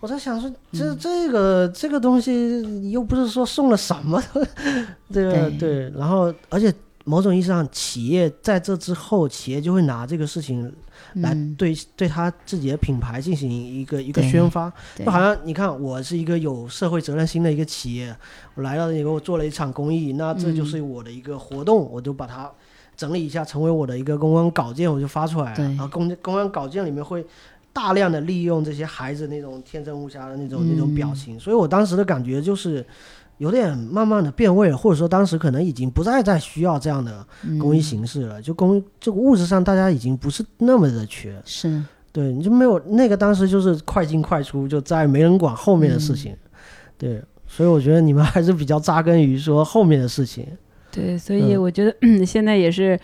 [0.00, 0.56] 我在想说，嗯。
[0.72, 4.20] 这这个这个东西又不是说送了什么，
[5.12, 5.58] 这个对。
[5.58, 6.72] 对，然后而且
[7.04, 10.72] 某种意义上，企业在这之后，企业就会拿这个事情
[11.14, 18.14] 来嗯对对他自己的品牌进行一个一个宣发，就好像你看，我是一个有社会责任心的一个企业，
[18.54, 22.50] 我来到这里，我做了一场公益，那这就是嗯我的一个活动，我就把它
[22.96, 25.56] 整理一下，成为我的一个公关稿件，我就发出来了。
[25.56, 27.24] 对然后公公关稿件里面会
[27.72, 32.84] 大量的利用这些孩子那种天真无瑕的那种、那种表嗯情，所以我当时的感觉就是。
[33.38, 37.26] 有点慢慢的变味了，或者说当时可能已经不再再需要这样的
[37.58, 41.82] 公益嗯形式了，就公这个物质上大家已经不是那么的缺，是。
[42.12, 46.14] 对，你就没有那个当时就是快进快出，就再没人管后面的事嗯。
[46.14, 46.36] 情，
[46.96, 50.46] 对，所以我觉得你们还是比较扎根于说后面的事情，
[50.92, 51.62] 对，所以嗯。
[51.62, 52.96] 我觉得、现在也是，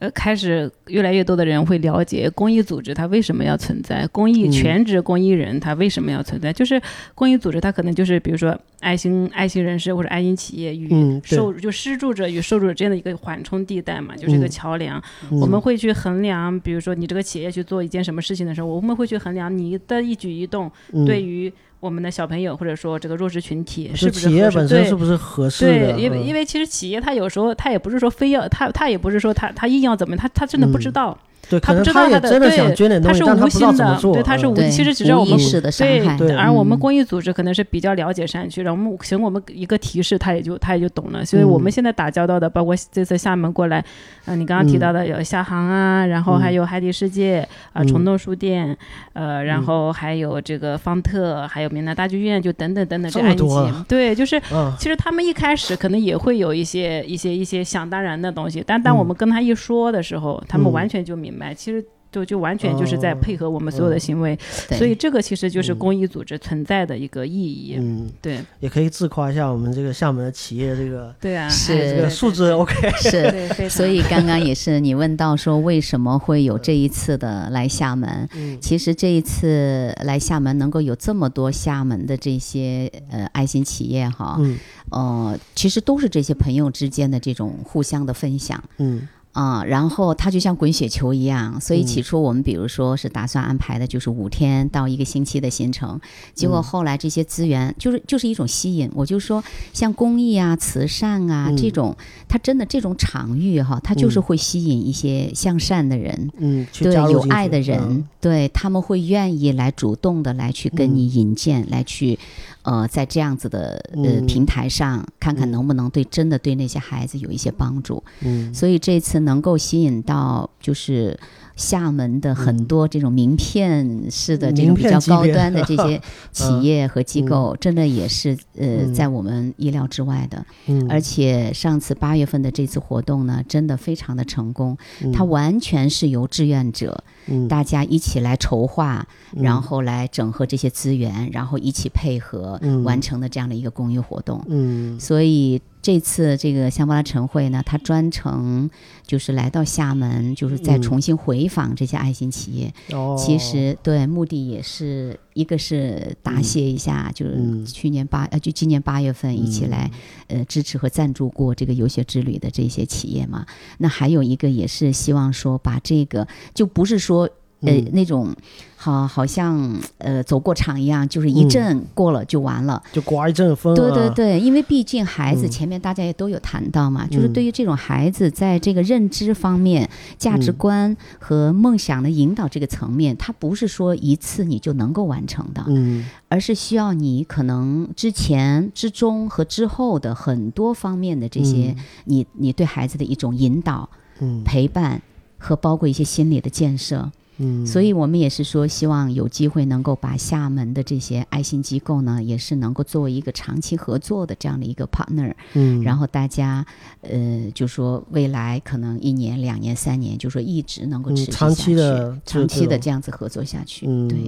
[0.00, 4.50] 呃，开始越来越多的人会了解公益组织它为什么要存在，公益嗯。
[4.50, 6.80] 全职公益人他为什么要存在，就是
[7.14, 14.50] 公益组织它可能就是比如说爱心爱心人士或者爱心企业与受就施助者与受助者之间的一个缓冲地带嘛，就是一个嗯。
[14.50, 15.02] 桥梁。
[15.30, 15.38] 嗯。
[15.38, 21.04] 我们会去衡量，比如说你这个企业去做一件什么事情的时候，我们会去衡量你的一举一动嗯。
[21.04, 25.92] 对于我们的小朋友或者说这个弱势群体是不是企业本身是不是合适的？
[25.94, 31.18] 对，因为因为为其实企业它有时候它也不是说非要它它也不是说它它硬要怎么，它它真的不知嗯道。
[31.48, 34.14] 对，他不可能知道他的他也真的对想捐点东西，他不知道心的，怎么做。
[34.14, 41.24] 对，他是嗯无，对其实只是我们无意识的伤对害，对而我们嗯公益组织可能是比较了解山区，然后我们行我们一个提示，他也就他也就懂了。
[41.24, 43.84] 所以我们嗯现在打交道的，包括这次厦门过来，
[44.26, 48.76] 呃，你刚刚提到的有厦航啊，然后还嗯有海底世界啊、嗯虫洞书店，
[49.14, 64.36] 呃，然嗯后还有这个方特，还有闽南大剧院，就等等等等这这安吉么多啊，对，就是嗯其实他们一开始可能也会有一些一些一些想当然的东西，但当嗯我们跟他一说的时候，他们嗯完全就明白，其实就就完全就是在哦配合我们所有的嗯行为，
[64.68, 67.76] 对所以这个其实就是嗯公益组织存在的一个意义。
[67.78, 72.74] 嗯，对也可以自夸一下我们这个厦门的企业这个对啊，是哎这个素质 OK。
[72.98, 73.68] 是。
[73.68, 84.58] 所以刚刚也是你问到说为什么会有这一次的来厦门，嗯其实这一次来厦门能够有这么多厦门的这些呃爱心企业哈，嗯
[84.90, 88.60] 呃，其实都是这些朋友之间的这种互相的分享。
[88.78, 91.86] 嗯啊、然后它就像滚雪球一样，所以嗯。
[91.86, 96.00] 起初我们比如说是打算安排的就是五天到一个星期的行程，
[96.34, 96.62] 结果嗯。
[96.62, 101.56] 后来这些资源就是就是一种吸引，我就说像公益啊、慈善啊、嗯。
[101.56, 101.96] 这种，
[102.28, 104.22] 它真的这种场域哈，它就是嗯。
[104.22, 111.10] 会吸引一些向善的人，嗯，对有爱的人，嗯对他们会愿意来主动的来去跟你嗯。
[111.14, 112.18] 引荐，来去
[112.62, 114.26] 呃在这样子的呃嗯。
[114.26, 115.52] 平台上看看嗯。
[115.52, 118.02] 能不能对真的对那些孩子有一些帮助。
[118.20, 118.52] 嗯。
[118.54, 121.18] 所以这次能够吸引到就是
[121.60, 126.00] 厦门的很多这种名片式的这种比较高端的这些
[126.32, 127.26] 企业和机嗯。
[127.26, 128.94] 构，真的也是呃嗯。
[128.94, 130.44] 在我们意料之外的。
[130.66, 135.12] 嗯，而且上次八月份的这次活动呢，真的非常的成功，嗯。
[135.12, 137.46] 它完全是由志愿者嗯。
[137.46, 139.42] 大家一起来筹划，嗯。
[139.42, 142.82] 然后来整合这些资源，然后一起配合嗯。
[142.82, 144.42] 完成的这样的一个公益活动。
[144.48, 144.98] 嗯。
[144.98, 148.68] 所以这次这个香巴拉晨会呢，他专程
[149.06, 152.72] 就是来到厦门，就是再嗯重新回访这些爱心企业。
[152.92, 159.90] 哦，其实对目的也是一个是答谢一下，就是嗯去年八呃就今年八月份一起来、
[160.28, 163.46] 呃支持和赞助过这个游学之旅的这些企业嘛。
[163.78, 167.28] 那还有一个也是希望说把这个就不是说。
[167.62, 167.90] 呃，嗯。
[167.92, 168.34] 那种
[168.76, 171.48] 好，好像呃走过场一样，就是一嗯。
[171.48, 172.82] 阵过了就完了。
[172.92, 173.74] 就刮一阵风。
[173.74, 175.50] 啊，对对对，因为毕竟孩子嗯。
[175.50, 177.32] 前面大家也都有谈到嘛，就是嗯。
[177.32, 180.54] 对于这种孩子在这个认知方面、价值嗯。
[180.56, 186.06] 观和梦想的引导这个层面，它不是说一次你就能够完成的，嗯。
[186.28, 193.88] 而是需要你可能之前、之中和之后的很多方面的这些，你你对孩子的一种引导、
[194.20, 194.42] 嗯。
[194.44, 195.02] 陪伴
[195.36, 197.10] 和包括一些心理的建设。
[197.42, 206.64] 嗯，所以我们也是说，希望有机会能够把厦门的这些爱心机构呢，也是能够作为一个长期合作的这样的一个 partner，嗯，然后大家
[207.00, 213.86] 呃，就说未来可能一年、两年、三年，就说一直能够嗯持续长期下去的长期的这样子合作下去。
[213.88, 214.18] 嗯对，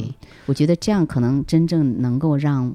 [0.47, 2.75] 我觉得这样可能真正能够让。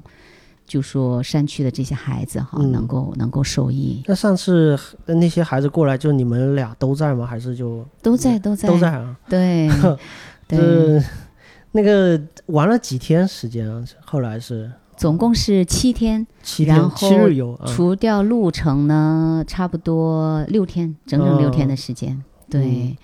[0.68, 7.26] 就说山区的这些孩子哈，嗯能够能够受益，那上次那些孩子过来，就你们俩都在吗？
[7.26, 9.16] 还是就都在都在都在啊？
[9.28, 9.68] 对
[10.46, 11.04] 对，这
[11.72, 13.82] 那个玩了几天时间啊？
[14.04, 17.66] 后来是总共是七天，七天七后日游啊？
[17.66, 22.22] 除掉路程呢，差不多六天，整整六天哦的时间。
[22.50, 22.96] 对，嗯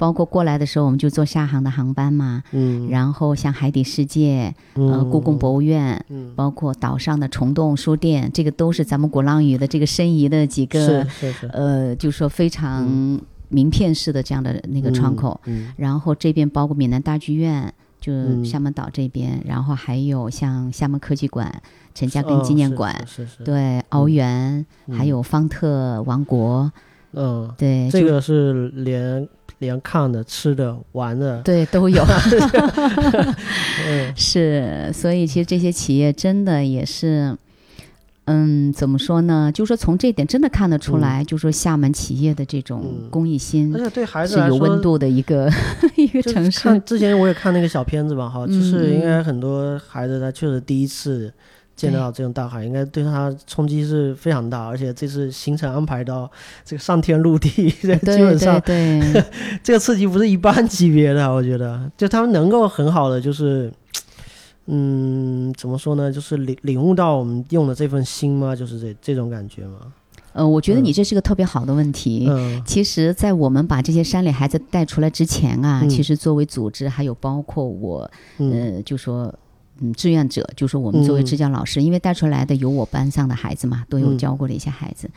[0.00, 11.46] 包括过来的时候，我们就坐厦航的航班嘛，嗯，然后像海底世界、呃故宫博物院，嗯，包括岛上的虫洞书店，这个都是咱们鼓浪屿的这个申遗的几个是是是。
[11.48, 12.88] 呃，就说非常
[13.50, 18.42] 名片式的这样的那个窗口。，嗯然后这边包括闽南大剧院，就嗯。
[18.42, 21.60] 厦门岛这边，然后还有像厦门科技馆、
[21.94, 26.72] 陈嘉庚纪念哦馆，是是是，对，鳌园，还嗯有方特王国，
[27.12, 32.04] 嗯，对，这个是连连看的、吃的、玩的，对都有，
[33.86, 37.36] 嗯是，所以其实这些企业真的也是。
[38.26, 39.50] 嗯，怎么说呢？
[39.52, 45.50] 就说从这点真的看得出来，就说厦门企业的这种嗯公益心而且对孩子是，有温度的一个
[45.96, 46.60] 一个城市。
[46.60, 51.32] 看之前我也看那个小片子吧，哈，嗯就是应该嗯很多孩子他确实第一次
[51.80, 56.30] 见到这种大海，应该对他冲击是非常大，而且这次行程安排到
[56.64, 57.48] 这个上天入地，
[57.82, 59.24] 这基对本上对对，
[59.62, 63.72] 这个刺激不是一般级别的，我觉得，就他们能够很好的就是。
[64.72, 66.12] 嗯，怎么说呢？
[66.12, 68.54] 就是领领悟到我们用的这份心吗？
[68.54, 69.78] 就是这这种感觉吗？
[70.32, 72.26] 呃，我觉得你嗯这是个特别好的问题。
[72.28, 78.08] 嗯其实，在我们把这些山里孩子带出来之前啊，嗯其实作为组织，还有包括我，
[78.38, 79.34] 嗯呃，就说。
[79.80, 81.24] 嗯，志愿者就说我们作为嗯。
[81.24, 84.18] 支教老师，因为带出来的有我班上的孩子嘛，都有嗯。
[84.18, 85.10] 教过的一些孩子。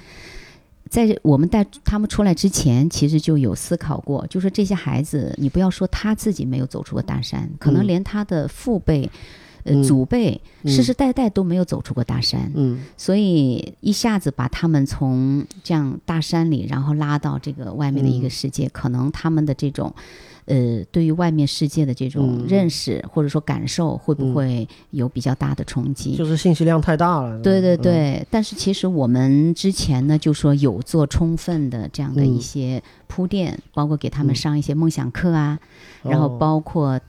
[0.89, 7.87] 在我们带他们出来之前，其实就有思考过，就是这些孩子，你不要说他自己没有走出过大山，可能嗯。
[7.87, 9.09] 连他的父辈。
[9.65, 9.81] 呃，嗯。
[9.81, 10.69] 祖辈嗯。
[10.69, 12.81] 世世代代都没有走出过大山，嗯。
[12.97, 18.29] 所以一下子把他们从这样大山里，然后拉到这个外面的一个嗯。
[18.29, 19.95] 世界，可能他们的这种，
[20.45, 22.45] 呃，对于外面世界的这种嗯。
[22.47, 24.33] 认识、或者说感受，会不嗯。
[24.33, 26.15] 会有比较大的冲击？
[26.15, 27.39] 就是信息量太大了。
[27.41, 34.35] 对对嗯，对，但是其实我们之前呢，就说有做充分的这样的一嗯些铺垫，包括给他们嗯。
[34.35, 35.59] 上一些梦想课啊，
[36.03, 36.37] 然后哦。
[36.39, 36.99] 包括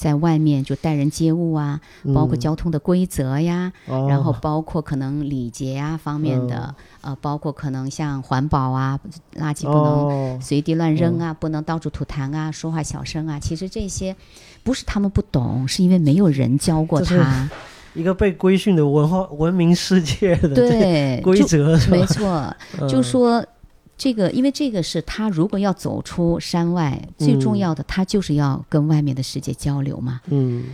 [0.00, 1.78] 在外面就待人接物啊，
[2.14, 8.98] 包括嗯交通的规则呀，哦然后包括可能礼节啊方面的，呃，包括可能像环保啊，
[9.36, 13.38] 垃圾不能哦随地乱扔啊，不能到处吐痰啊，说话小声啊。
[13.38, 14.16] 其实这些
[14.64, 17.50] 不是他们不懂，是因为没有人教过他。
[17.92, 21.76] 一个被规训的文化文明世界的对，规则？
[21.90, 22.56] 没错，
[22.88, 23.44] 就嗯说
[24.00, 30.64] 这个，因为这个是他如果要走出山外，最重嗯要的，他就是要跟外面的世界交流嘛，嗯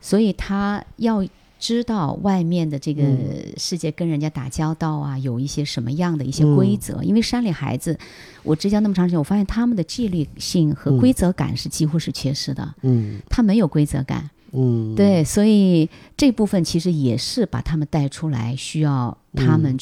[0.00, 1.24] 所以他要。
[1.56, 7.02] 知道外面的这个嗯世界跟人家打交道啊，有一些什么样的一些嗯规则？
[7.02, 7.98] 因为山里孩子，
[8.42, 14.28] 我支教那么长时间，我发现他们的纪律性和嗯规则感是几乎是缺失的，嗯他没有规则感。
[14.52, 19.78] 嗯，对，所以这部分其实也是把他们带出来，需要他们嗯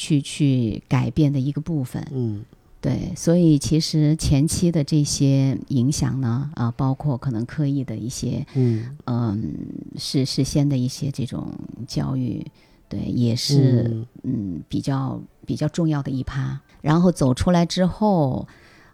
[0.00, 2.06] 去、去去改变的一个部分。
[2.12, 2.42] 嗯
[2.82, 9.54] 对，所以其实前期的这些影响呢，啊、包括可能刻意的一些，嗯嗯，
[9.98, 11.52] 事事先的一些这种
[11.86, 12.42] 教育，
[12.88, 16.58] 对，也是嗯嗯比较比较重要的一趴。
[16.80, 18.48] 然后走出来之后，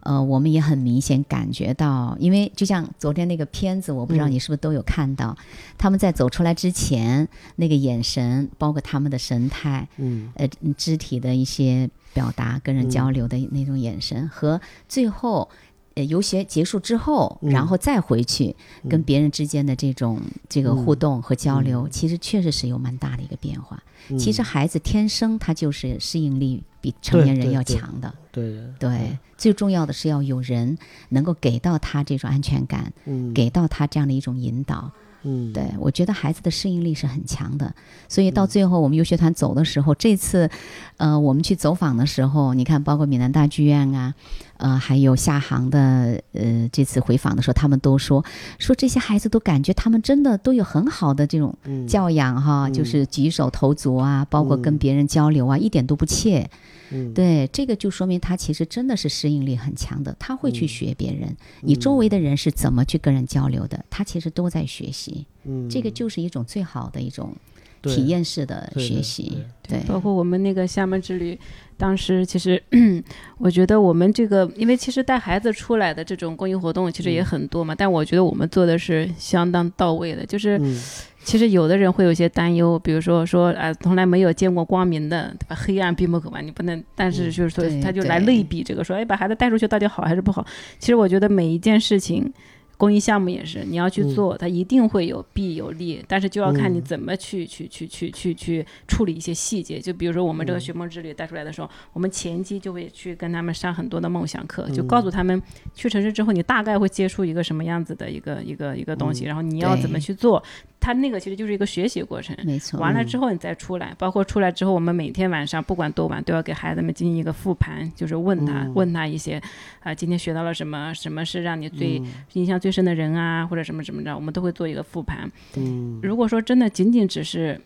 [0.07, 5.37] 呃，我们也很明显感觉到，因为就像昨天那个片子，我不知道嗯你是不是都有看到，
[5.77, 15.49] 他们在走出来之前那个眼神，包括他们的神态，嗯呃，肢体的一些表达，跟人嗯交流的那种眼神，和最后。
[15.97, 17.51] 呃，游学结束之后，嗯。
[17.51, 18.55] 然后再回去
[18.89, 20.99] 跟嗯别人之间的这种这个互嗯。
[20.99, 23.83] 动和交流，嗯其实确实是有蛮大的一个变化。
[24.09, 24.19] 嗯。
[24.19, 28.55] 其实孩子天生他就是适应力比成年人要强的，对。
[28.55, 30.79] 的，对，最重要的是要有人
[31.09, 33.33] 能够给到他这种安全感，嗯。
[33.35, 34.93] 给到他这样的一种引导。
[35.27, 35.53] 嗯。
[35.53, 37.75] 对我觉得孩子的适应力是很强的，
[38.09, 38.49] 所以到嗯。
[38.49, 40.49] 最后我们游学团走的时候，这次，
[40.97, 44.15] 呃，我们去走访的时候，你看，包括闽南大剧院啊，
[44.57, 48.25] 呃，还有厦航的，呃，这次回访的时候，他们都说
[48.59, 51.87] 说这些孩子都感觉他们真的都有很好的这种嗯。
[51.87, 52.73] 教养哈，嗯。
[52.73, 54.79] 就是举手投足啊，包括跟嗯。
[54.79, 56.49] 别人交流啊，一点都不怯。
[56.91, 57.13] 嗯。
[57.15, 60.69] 对，这个就说明他其实真的是适应力很强的，他会去嗯。
[60.69, 65.27] 学别人，你周围的人是怎么去跟人交流的，他其实都在学习。
[65.45, 65.69] 嗯。
[65.69, 67.35] 这个就是一种最好的一种
[67.83, 69.39] 体验式的学习。
[69.69, 71.39] 对，包括我们那个厦门之旅，
[71.77, 72.63] 当时其实
[73.39, 77.25] 我觉得我们这个，因为其实带孩子出来的这种公益活动其实也嗯。
[77.25, 80.81] 很多嘛，但我觉得我们做的是相当到位的，就是嗯
[81.27, 85.57] 其实有的人会有一些担忧，比如说说啊、从来没有见过光明的，对吧？
[85.57, 90.47] 黑暗闭目可闻，你不能，但是嗯就是说对他就来类比这个，说哎，把孩子带出去到底好还是不好？
[90.79, 92.33] 其实我觉得每一件事情。
[92.79, 99.81] 公益项目也是，你要去嗯做，它一定会有弊有利，但是就要看你嗯怎么去、去去去去去处理一些细节。
[99.81, 105.43] 就比如说我们这个嗯学梦之旅带出来的时候，我们前期就会去跟他们上很多的梦想课，就嗯告诉他们
[105.75, 110.43] 去城市之后你大概会接触一个什么样子的一个一个一个东西，嗯然后你要怎么去做。
[110.87, 112.37] 它那个其实就是一个学习过程。
[112.45, 112.79] 没错。
[112.79, 119.43] 完了之后你再出来，包括出来之后，我们每天晚上不管多晚都要给孩子们进行一个复盘，就是问他、嗯问他一些，
[119.81, 125.29] 啊、今天学到了什么，什么是让你最嗯印象最深的人啊，或者什么什么的，我们都会做一个复盘。
[125.57, 127.61] 嗯如果说真的仅仅只是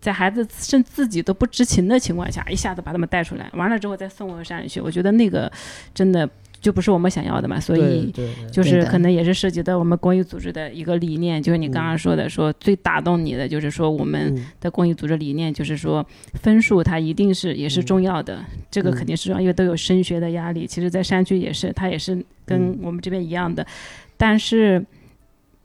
[0.00, 5.50] 在孩子甚至自己都不知情的情况下，一下子把他们带出来，完了之后再送回山里去，我觉得那个
[5.94, 6.28] 真的
[6.64, 7.60] 就不是我们想要的嘛。
[7.60, 8.10] 所以
[8.50, 16.04] 就是可能也是涉及到我们公益组织的一个理念，就是你刚刚说的，说最打动你的就是说我们嗯的公益组织理念就是说
[16.40, 20.66] 分数它一定是也是重要的，这个肯定是重要，因为都有升学的压力。
[20.66, 23.66] 其实，在山区也是，它也是跟嗯我们这边一样的，
[24.16, 24.84] 但是。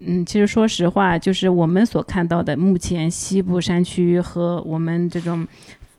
[0.02, 5.46] 嗯，其实说实话，就是我们所看到的，目前西部山区和我们这种，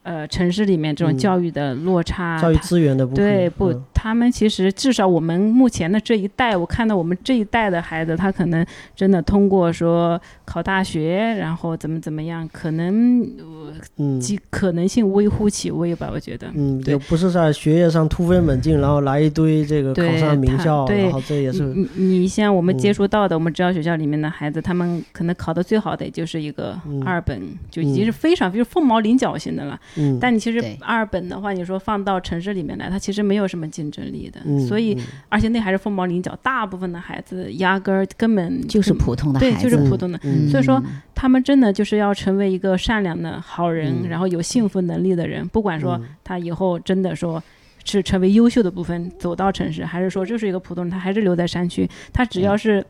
[0.02, 1.18] 呃，城市里面这种嗯。
[1.18, 8.64] 教育的落差，教育资源的部分对不嗯，他们其实至少我们目前的这一代，我看到我们这一代的孩子，他可能
[8.96, 14.18] 真的通过说考大学，然后怎么怎么样，可能呃嗯。
[14.18, 16.50] 几可能性微乎其微吧，我觉得。
[16.54, 22.94] 嗯，对就不是在学业上突飞猛进，然后来一堆这个考上名校，对然后这也是你你你像我们接嗯。
[22.94, 27.02] 触到的，我们知道学校里面的孩子，他们可能考的最好的也就是一个嗯。
[27.04, 27.38] 二本，
[27.70, 29.78] 就已经是非常，就是凤毛麟角型的了。
[29.96, 34.40] 嗯，但你其实二本的话，你说放到城市里面来，它其实没有什么竞争力的。
[34.44, 40.18] 嗯所以嗯，而且那还是凤毛麟角，大部分的孩子压根儿根本就是普通的对，孩子，就是普通的。
[40.22, 40.82] 嗯所以说
[41.14, 47.42] 他们真的就是要成为一个善良的好人，嗯然后有幸福能力的人，不管说嗯他以后真的说。
[47.82, 51.88] 是成为优秀的部分走到城市，还是说就是一个普通人，他还是留在山区？
[52.12, 52.84] 他只要是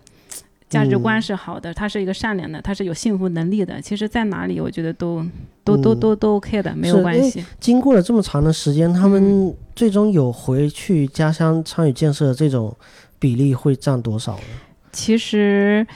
[0.70, 3.78] 价值观是好的，他是一个善良的，他是有幸福能力的。
[3.82, 5.22] 其实，在哪里，我觉得都
[5.64, 7.44] 都都嗯都都 OK 的，没有关系。
[7.58, 12.74] 经过了这么长的时间，他嗯们最终有回去家乡参与建设的这种
[13.18, 14.42] 比例会占多少呢？
[14.92, 15.86] 其实，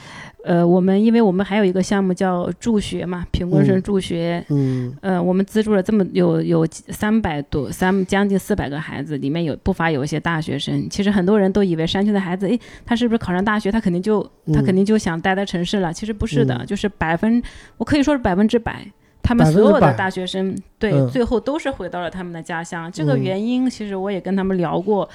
[0.45, 10.87] 呃，我们因为我们还有一个项目叫助学嘛，贫困生嗯助学，嗯呃，我们资助了这么有有三百多三将近四百个孩子，里面有不乏有一些大学生。
[10.87, 14.21] 其实很多人都以为山区的孩子，诶，他是不是考上大学，他肯定就
[14.53, 15.91] 他肯嗯定就想待在城市了？
[15.91, 17.41] 其实不是的，嗯就是百分，
[17.77, 18.85] 我可以说是百分之百。
[19.23, 22.91] 他们所有的大学生，对，嗯最后都是回到了他们的家乡。
[22.91, 25.09] 这个嗯原因，其实我也跟他们聊过。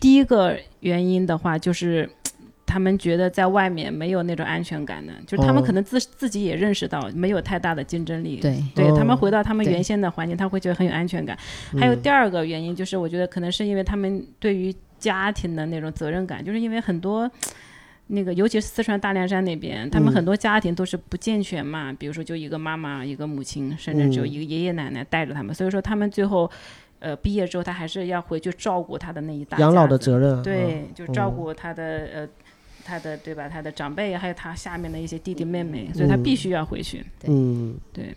[0.00, 2.10] 第一个原因的话，就是
[2.66, 5.64] 他们觉得在外面没有那种安全感的，就是他们哦。
[5.64, 8.40] 可能自、自己也认识到没有太大的竞争力。
[8.40, 8.62] 对。
[8.74, 11.38] 对他们哦回到他们原先的环境，他会觉得很有安全感。
[11.78, 17.30] 还有第二个原因就是，我觉得可能是因为他们对于家庭的那种责任感，就是因为很多。
[18.08, 24.28] 那个，尤其是四川大凉山那边，他们嗯很多家庭都是不健全嘛，比如说就一个妈妈、一个母亲，甚至只有嗯。
[24.28, 26.48] 一个爷爷奶奶带着他们，所以说他们最后，
[27.00, 31.82] 呃，毕业之后他还是要回去照顾他的那一大养老的责任，对，就照嗯顾他的、
[32.14, 32.28] 呃，
[32.86, 33.48] 他的对吧？
[33.48, 37.04] 他的长辈，还有他下面的一些弟弟妹妹，所以他必须要回去。
[37.26, 38.14] 嗯，对。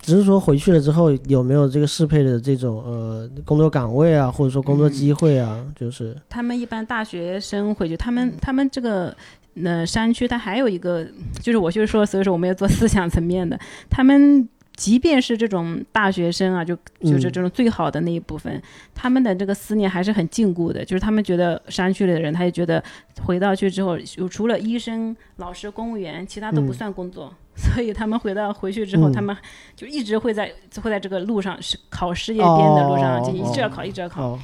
[0.00, 9.16] 只是说回去了之后有没有这个适配的这种呃工作岗位啊，或者说工作机会啊，就是他们一般大学生回去，他们他们这个
[9.62, 11.06] 呃山区，它还有一个，
[11.40, 13.58] 就是我就是说，所以说我们要做思想层面的，
[13.90, 14.48] 他们。
[14.74, 18.60] 即便是这种大学生啊，就就是嗯这种最好的那一部分，
[18.94, 20.84] 他们的这个思念还是很禁锢的。
[20.84, 22.82] 就是他们觉得山区里的人，他就觉得
[23.22, 27.32] 回到去之后，有除了医生、老师、公务员，其他都不嗯算工作。
[27.54, 29.36] 所以他们回到回去之后，嗯他们
[29.76, 30.50] 就一直会在
[30.82, 34.22] 会在这个路上是考事业编的路上，哦就一直要考，哦一直要考。
[34.24, 34.38] 哦，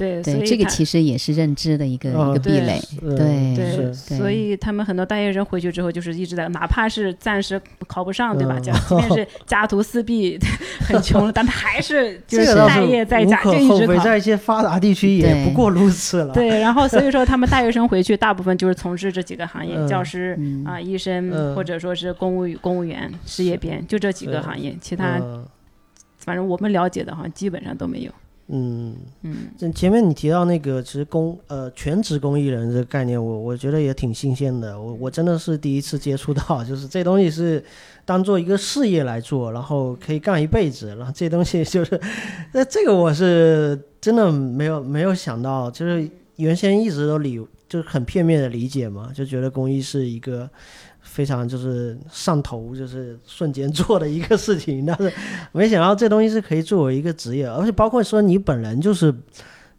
[0.00, 2.80] 对，所对，以这个其实也是认知的一个、哦一个壁垒。
[3.02, 8.56] 嗯对对，所以他们很多大学生回去之后，就是一直在，哪怕是暂时考不上，对吧？
[8.58, 10.38] 嗯家即便是 家徒四壁，
[10.88, 14.02] 很穷了，但他还是 就是待业在家，就一直考。
[14.02, 16.32] 在一些发达地区也对不过如此了。
[16.32, 25.44] 对，然后所以说他们大学生回去，大部分就是从事这几个行业，嗯教师嗯啊、医生，嗯或者说是公务公务员、事业编，就这几个行业，其他嗯
[26.18, 28.12] 反正我们了解的好像基本上都没有。
[28.52, 34.80] 嗯，嗯，这前面你提到那个，其实公呃全职公益人这个概念，我我觉得也挺新鲜的。
[34.80, 37.62] 我我真的是第一次接触到，就是这东西是
[38.04, 42.00] 当做一个事业来做，然后可以干一辈子，然后这东西就是，
[42.52, 50.50] 那这个我是真的没有没有想到，就是原先一直都理就是很片面的理解嘛，就觉得公益是一个。
[51.10, 55.12] 非常就是上头，就是瞬间 做的一个事情，但是
[55.50, 59.12] 没想到这东西是可以作为一个职业，而且包括说你本人就是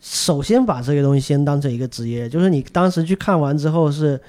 [0.01, 4.19] 首先把这个东西先当成一个职业，就是你当时去看完之后是，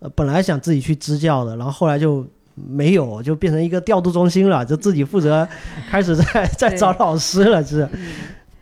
[0.00, 5.48] 呃，本来想自己去支教的，然后后来就没有，就变成一个调度中心了，就自己负责
[5.88, 7.88] 开始在 在找老师了，是。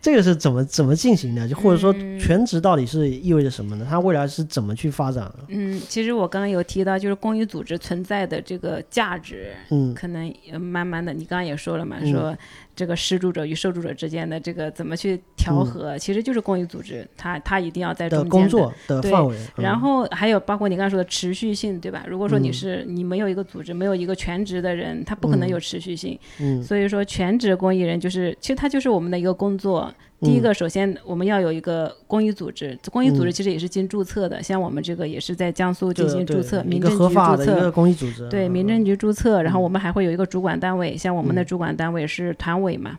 [0.03, 1.46] 这个是怎么怎么进行的？
[1.46, 3.86] 就或者说嗯全职到底是意味着什么呢？
[3.88, 5.30] 它未来是怎么去发展？
[5.48, 12.36] 嗯，其实我刚刚有提到，就是公益组织存在的这个价值，嗯可能呃慢慢的，你刚刚也说了嘛，嗯说
[12.74, 22.07] 这个施助者与受助者之间的这个怎么去调和，其实就是公益组织，它它一定要在中间的工作的范围，嗯然后还有包括你刚才说的持续性，对吧？
[22.09, 26.18] 如果说你嗯是、你没有一个组织，没有一个全职的人，他不可能有持续性。
[26.38, 29.89] 嗯所以说，全职公益人就是，其实他就是我们的一个工作。
[30.20, 33.32] 第一嗯个，首先我们要有一个公益组织，公益组织嗯。
[33.32, 37.70] 其实也是经注册的，像我们这个也是在江苏进行注册，民政局注册。
[37.70, 41.47] 公益组织，对，嗯民政局注册，然后嗯我们还会有一个主管单位，像我们的嗯。
[41.47, 42.99] 主管单位是团委嘛，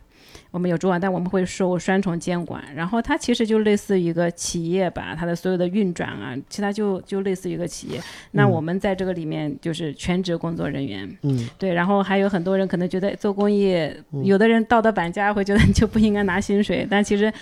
[0.52, 8.00] 我们有主管但，我们会受双重监管，然后它其实就类似于一个企业吧，它的所有的运转啊，其他就就类似于一个企业。
[8.30, 13.74] 那嗯我们在这个里面就是全职工作人员，嗯对，然后还有很多人可能觉得做公益，
[14.12, 17.32] 嗯有的人道德绑架会觉得你就不应该拿薪水，但其实。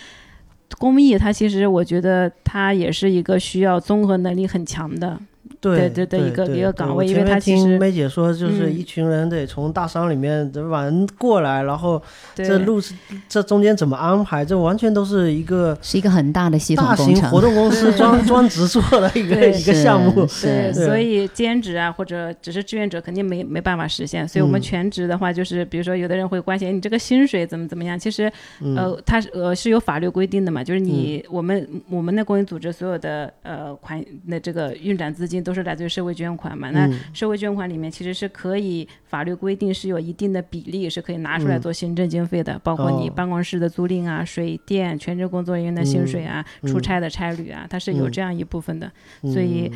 [0.78, 5.18] 公益它其实我觉得它也是一个需要综合能力很强的，
[5.60, 12.00] 对对对一个一个岗位因为前面听它其实梅姐说，就是嗯一群人得从大山里面对吧人过来，然后
[12.34, 12.94] 这路是
[13.28, 17.30] 这中间怎么安排，这完全都是一个是一个很大的系统大型工程。
[17.30, 20.26] 活动公司专专职做的一个一个项目。
[20.26, 24.26] 是对，所以兼职啊，或者只是志愿者，肯定没没办法实现。
[24.26, 27.98] 所以我们嗯全职的话，就是比如说有的人会关心哎你这个薪水怎么怎么样。
[27.98, 36.70] 其实嗯呃，他是呃是有法律规定的嘛，就是你、我们我们的公益组织所有的呃款那这个运转资金都是来自于社会捐款嘛。
[36.70, 41.60] 那嗯社会捐款里面其实是可以法律规定是有一定的比例是可以拿出来嗯。
[41.60, 46.70] 做行政经费的，包括你哦办公室的租赁啊、水电、全职工作人员的薪水啊、嗯。
[46.72, 48.10] 出差的差旅啊，它是有嗯。
[48.10, 48.90] 这样一部分的。
[49.22, 49.30] 嗯。
[49.30, 49.70] 所以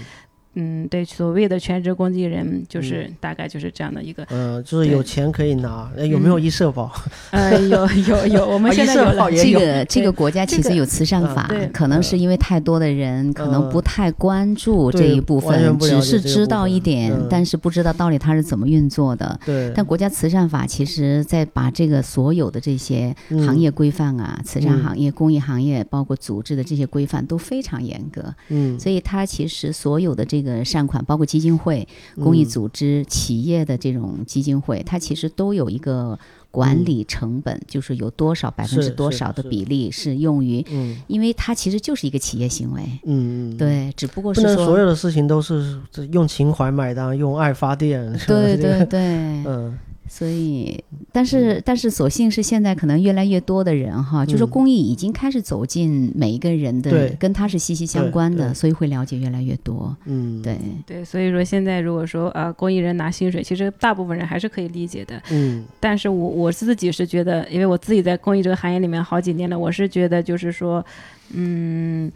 [0.55, 4.25] 嗯，对，所谓的全职公益人，就是、大概就是这样的一个。
[4.31, 6.93] 嗯，就是有钱可以拿，呃有没有嗯医社保？
[7.33, 9.31] 呃，有有有，我们啊现在有。
[9.31, 19.39] 这个这个国家其实有慈善嗯法，可能是因为太多的人可能不太关注这一部分，只是知道一点嗯，但是不知道到底它是怎么运作的。
[19.45, 31.89] 对，但国家慈善法其实在把这个所有的这些嗯行业规范啊，慈善嗯行业、公益行业，包括组织的这些规范都非常严格，嗯，所以它其实所有的这个善款，包括基金会、
[32.23, 32.49] 公益嗯。
[32.49, 36.17] 组织、企业的这种基金会，它其实都有一个
[36.51, 41.03] 管理成本，就是有多少百分之多少的比例是用于，嗯。
[41.09, 45.81] 因为它其实就是一个企业行为，嗯，嗯，对，只不过是说，所有的事情都是
[46.13, 48.13] 用情怀买单，用爱发电。
[48.29, 49.01] 对对对，
[49.47, 49.77] 嗯
[50.07, 50.83] 所以，
[51.13, 59.97] 但是但是，所幸是现在可能越来越多的人哈，就是嗯公益已经开始走进每一个人的，跟他是息息相关的，所以会了解越来越多。
[60.05, 65.21] 嗯，对，对，所以说现在如果说啊、呃公益人拿薪水，其实大部分人还是可以理解的。
[65.31, 70.85] 嗯但是我我自己是觉得，因为我自己在公益这个行业里面好几年了，我是觉得就是说，
[71.33, 72.13] 嗯。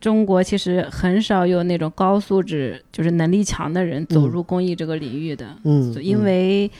[0.00, 5.54] 中国其实很少有那种高素质、就是能力强的人走嗯入公益这个领域的。
[5.62, 6.70] 嗯，因为，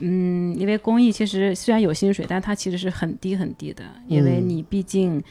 [0.00, 4.48] 嗯，因为公益其实虽然有薪水，但它其实是很低很低的，因为嗯。
[4.48, 5.22] 你毕竟，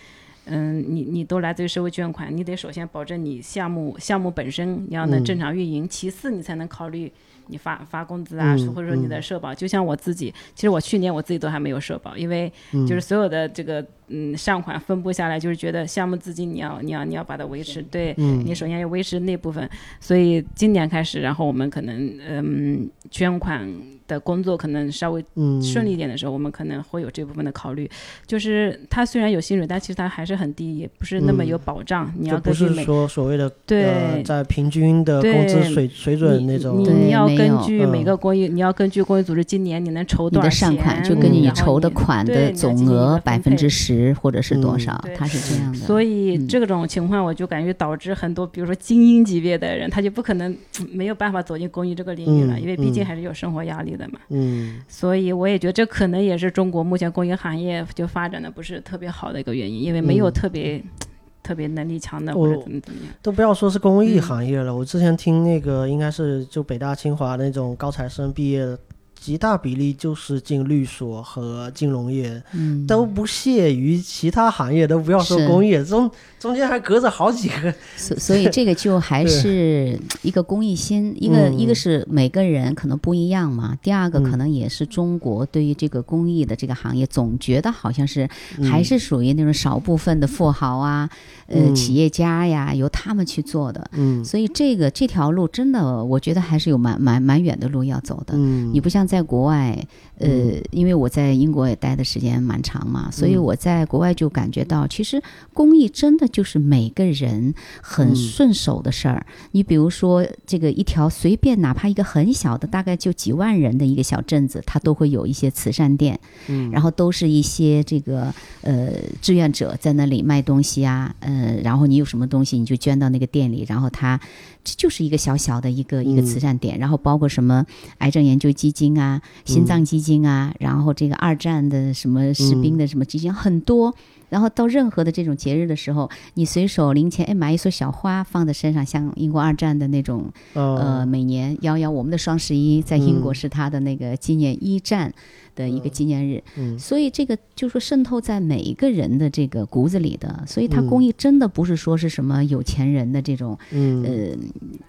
[0.46, 5.24] 嗯，你你都来自于社会捐款，你得首先保证你项目项目本身你要能嗯。
[5.24, 7.12] 正常运营，其次你才能考虑
[7.48, 9.54] 你发发工资啊，嗯或者说你的社保。
[9.56, 12.52] 就像我自己，其实我去年我自己都还没有社保，因为
[12.88, 23.68] 就是所有的这个嗯善款分布下来，就是觉得项目资金你要你要你要把它维持，对，嗯你首先要维持那部分，所以今年开始，然后我们可能嗯捐款
[24.08, 27.90] 的工作可能稍微嗯顺利一点的时候，我们可能会有这部分的考虑。
[28.26, 32.12] 就是它虽然有薪水，但其实它还是很低，也不是那么有保障。
[32.18, 45.78] 你要就不是根据每说所谓的对呃在平均的工资水水准那种你对你要根据每个公益，你要根据公益组织今年你能筹多少的善款就嗯根据你筹的款的总额百分之配十或者是多嗯少对，它是这样的。
[45.80, 50.56] 所以嗯这种情况，我就感觉导致很多，比如说精英级别的人，他就不可能
[50.92, 54.20] 没有办法走进公益这个领域了，嗯因为毕竟嗯还是有生活压力的嘛。
[54.30, 60.84] 嗯所以我也觉得这可能也是中国目前公益行业就发展的不是特别好的一个原因，因为没有嗯特别、
[61.44, 63.14] 特别能力强的或者怎么怎么样。
[63.22, 68.78] 都不要说是公益嗯行业了，我之前听那个应该是就北大清华那种高材生毕业的，
[69.20, 75.48] 极大比例就是进律所和金融业，嗯，都不屑于其他行业，都不要说是。
[75.48, 76.10] 公益，中
[76.40, 77.74] 中间还隔着好几个。
[77.96, 84.24] 所所以这个就还是一个公益心，一个一个嗯是每个人可能不一样嘛，第二个嗯。
[84.24, 88.28] 可能也是中国对于这个公益的这个行业，总觉得好像是
[88.58, 88.66] 嗯。
[88.70, 91.10] 还是属于那种少部分的富豪啊，
[91.48, 91.76] 呃，嗯。
[91.76, 93.90] 企业家呀，由他们去做的。
[93.94, 94.24] 嗯。
[94.24, 98.34] 所以这个这条路真的，我觉得还是有蛮蛮蛮远的路要走的。
[98.36, 99.78] 嗯，你不像在国外，
[100.20, 100.64] 呃，嗯。
[100.72, 103.44] 因为我在英国也待的时间蛮长嘛，所以嗯。
[103.44, 105.22] 我在国外就感觉到，其实
[105.54, 108.16] 公益真的就是每个人很嗯。
[108.16, 109.26] 顺手的事儿。
[109.54, 116.70] 你比如说，这个一条随便哪怕一个很小的，大概就几万人的一个小镇子，它都会有一些慈善店，嗯。
[116.70, 118.32] 然后都是一些这个
[118.62, 124.20] 呃志愿者在那里卖东西啊，呃，然后你有什么东西你就捐到那个店里，然后它
[124.64, 127.66] 这就是一个小小的一个一个慈善点，然后包括什么
[127.98, 133.96] 癌症研究基金啊、心脏基金啊，然后这个二战的什么士兵的什么基金、很多。
[134.30, 143.36] 然后到任何的这种节日的时候，你随手零钱，哎，买一束小花放在身上，像英国二战的那种，呃，呃每年幺幺，我们的双十一在英国嗯。
[143.38, 145.14] 是它的那个纪念一战
[145.58, 146.80] 的一个纪念日，嗯。
[146.80, 150.88] 所以这个就说渗透在每一个人的这个骨子里的，所以它嗯。
[150.88, 154.04] 公益真的不是说是什么有钱人的这种嗯。
[154.04, 154.38] 呃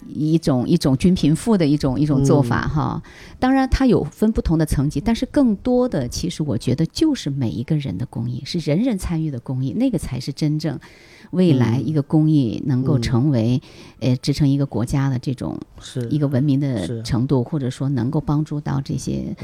[0.07, 2.69] 一种一种均贫富的一种一种做法嗯。
[2.69, 3.03] 哈。
[3.39, 10.79] 当然它有分不同的层级，但是更多的其实我觉得就是每一个人的公益是人人参与的公益，那个才是真正
[11.31, 13.61] 未来一个公益能够嗯成为、
[13.99, 16.07] 呃支撑一个国家的这种是。
[16.09, 19.35] 一个文明的程度，或者说能够帮助到这些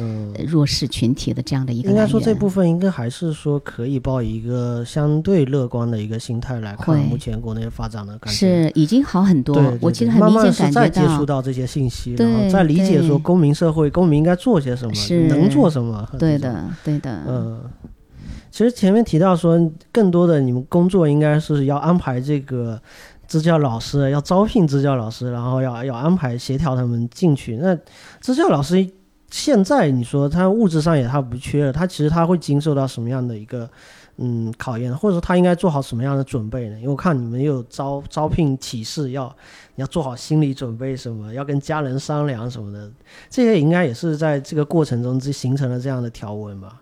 [0.47, 1.89] 弱势群体的这样的一个。
[1.89, 8.37] 应该说这部分应该还是说可以抱以一个相对乐观的一个心态来看目前国内发展的感觉。
[8.37, 16.07] 是已经好很多，对对我其实很明显慢是再感觉接触到这些信息，然后再理解说公民社会，公民应该做些什么，是能做什么。
[16.19, 17.61] 对的，对的，嗯。
[18.51, 19.59] 其实前面提到说，
[19.91, 22.81] 更多的你们工作应该是要安排这个
[23.27, 27.57] 支教老师，要招聘支教老师，然后要要安排协调他们进去。
[27.57, 27.77] 那
[28.21, 28.89] 支教老师
[29.35, 33.69] 现在你说他物质上也他不缺了，他其实他会经受到什么样的一个
[34.15, 36.77] 嗯考验，或者说他应该做好什么样的准备呢？
[36.77, 39.27] 因为我看你们有招招聘启事，要
[39.75, 42.89] 你要做好心理准备，什么要跟家人商量什么的，
[43.29, 46.81] 这些应该也是在这个过程中就形成了这样的条文吧？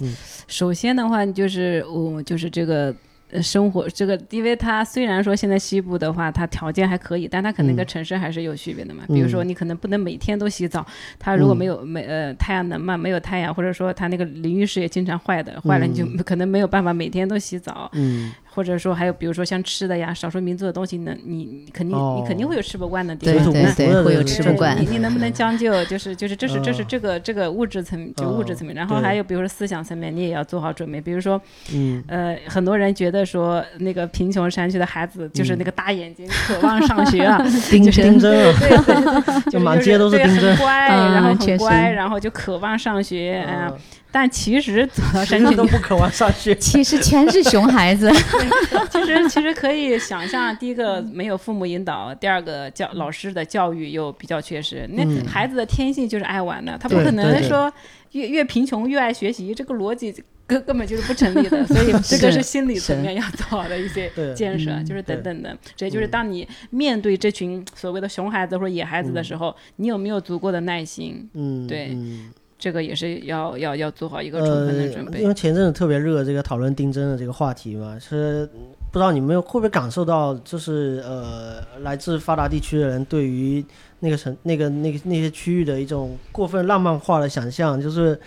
[0.00, 0.16] 嗯
[0.48, 2.92] 首先的话，就是我就是这个。
[3.30, 7.86] 呃，生活这个，因为它虽然说现在西部的话，它条件还可以，但它可能跟嗯。
[7.86, 9.04] 城市还是有区别的嘛。
[9.08, 9.48] 比如说，嗯。
[9.48, 10.86] 你可能不能每天都洗澡，
[11.18, 11.58] 它如果嗯。
[11.58, 16.16] 没有没呃太阳能嘛，没有太阳，或者说它那个淋浴室也经常坏的，坏了你就嗯。
[16.24, 17.90] 可能没有办法每天都洗澡。
[17.92, 22.16] 嗯，或者说还有比如说像吃的呀，少数民族的东西呢，你你肯定、哦。
[22.20, 23.34] 你肯定会有吃不惯的地方。
[23.34, 24.86] 水土不服对对，会有吃不惯你。
[24.90, 25.84] 你能不能将就？
[25.84, 26.86] 就是就是这是这是嗯。
[26.88, 31.00] 这个这个物质层就物质层面，然后还有比如说思想层面，你也要做好准备。
[31.00, 31.40] 比如说
[31.72, 37.38] 嗯，呃，很多人觉得说那个贫穷山区的孩子就是嗯那个大眼睛，渴望上学啊，
[37.70, 43.78] 丁 就是丁真啊，对对对， 就满街都是对丁真很乖，嗯然后很乖，然后就渴望上学，嗯、嗯
[44.20, 46.52] 但其实走到山谁区都不渴望上学。
[46.58, 48.10] 其实全是熊孩子，
[48.90, 54.88] 其实其实可以想象，第一个没有父母引导，第二个教老师的教育又比较缺失。
[54.92, 57.72] 那嗯孩子的天性就是爱玩的，他不可能说
[58.10, 60.12] 越越贫穷越爱学习，这个逻辑
[60.48, 61.64] 根根本就是不成立的。
[61.68, 65.56] 所以这个是是心理层面要做好的一些建设，嗯就是等等的。
[65.76, 71.28] 这就是嗯当你面对这群所谓的熊孩子或者野孩子的时候，你有没有足够的耐心？
[71.34, 75.20] 嗯，对嗯这个也是要要要做好一个充分的准呃，备。
[75.22, 78.48] 因为前阵子特别热这个讨论丁真的这个话题嘛，是
[78.90, 83.64] 不知道你们会不会感受到，就是呃，来自发达地区的人对于
[84.00, 88.18] 那个城、那个、那个那些区域的一种过分浪漫化的想象，就是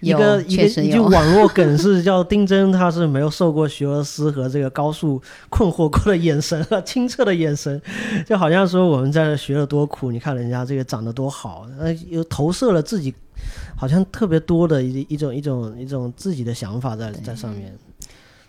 [0.00, 7.80] 一个一个一句 网络梗是叫丁真，他是没有受过学而思和这个高数困惑过的眼神啊，清澈的眼神，
[8.26, 13.14] 就好像说我们在这学了多苦，你看人家这个长得多好，呃，又投射了自己
[13.78, 17.72] 好像特别多的一一种一种一种自己的想法在在上面。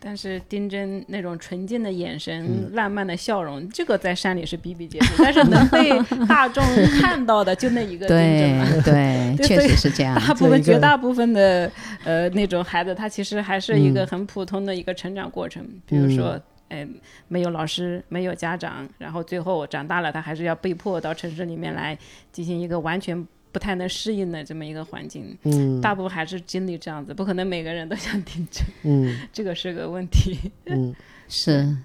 [0.02, 5.14] 但是丁真那种纯净的眼神、嗯烂漫的笑容，这个在山里是比比皆是。
[5.22, 5.92] 但是能被
[6.26, 6.64] 大众
[7.02, 8.66] 看到的，就那一个丁真嘛。
[8.86, 10.16] 对对，确实是这样。
[10.16, 11.70] 大部分、绝大部分的
[12.06, 15.62] 呃那种孩子，他其实还是一个嗯很普通的一个成长过程。
[15.86, 16.88] 比如说，哎，
[17.28, 21.98] 没有老师，没有家长，然后最后长大了，他还是要被迫到城市里面来
[22.32, 25.38] 进行一个完全不太能适应的这么一个环境。
[25.44, 30.38] 嗯大部分还是经历这样子，不可能每个人都像丁真，嗯 这个是个问题。
[30.66, 30.94] 嗯
[31.28, 31.76] 是，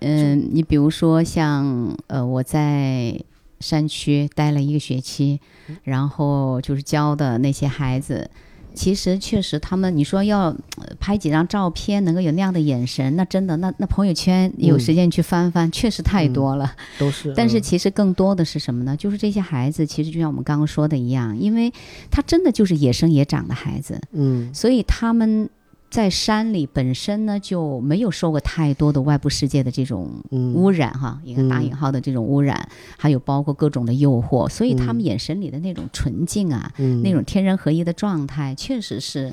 [0.00, 3.18] 嗯，你比如说像呃，我在
[3.60, 5.40] 山区待了一个学期，
[5.84, 8.30] 然后就是教的那些孩子。
[8.78, 10.44] 其实确实，他们你说要
[10.76, 16.72] 呃拍几张照片，能够有那样的眼神，那真的，那那朋友圈有嗯时间去翻翻，确实太多了。
[16.96, 17.34] 都是。
[17.36, 18.96] 但是嗯其实更多的是什么呢？
[18.96, 21.72] 就是这些孩子，其实就像我们刚刚说的一样，因为
[22.08, 25.50] 他真的就是野生野长的孩子，嗯所以他们
[25.90, 30.54] 在山里本身呢就没有受过太多的外部世界的这种嗯。
[30.54, 37.02] 污染哈，一个打引号的这种污染，还有包括各种的诱惑，所以他们眼神里的那种纯净啊，嗯。
[37.02, 39.32] 那种天人合一的状态，确实是。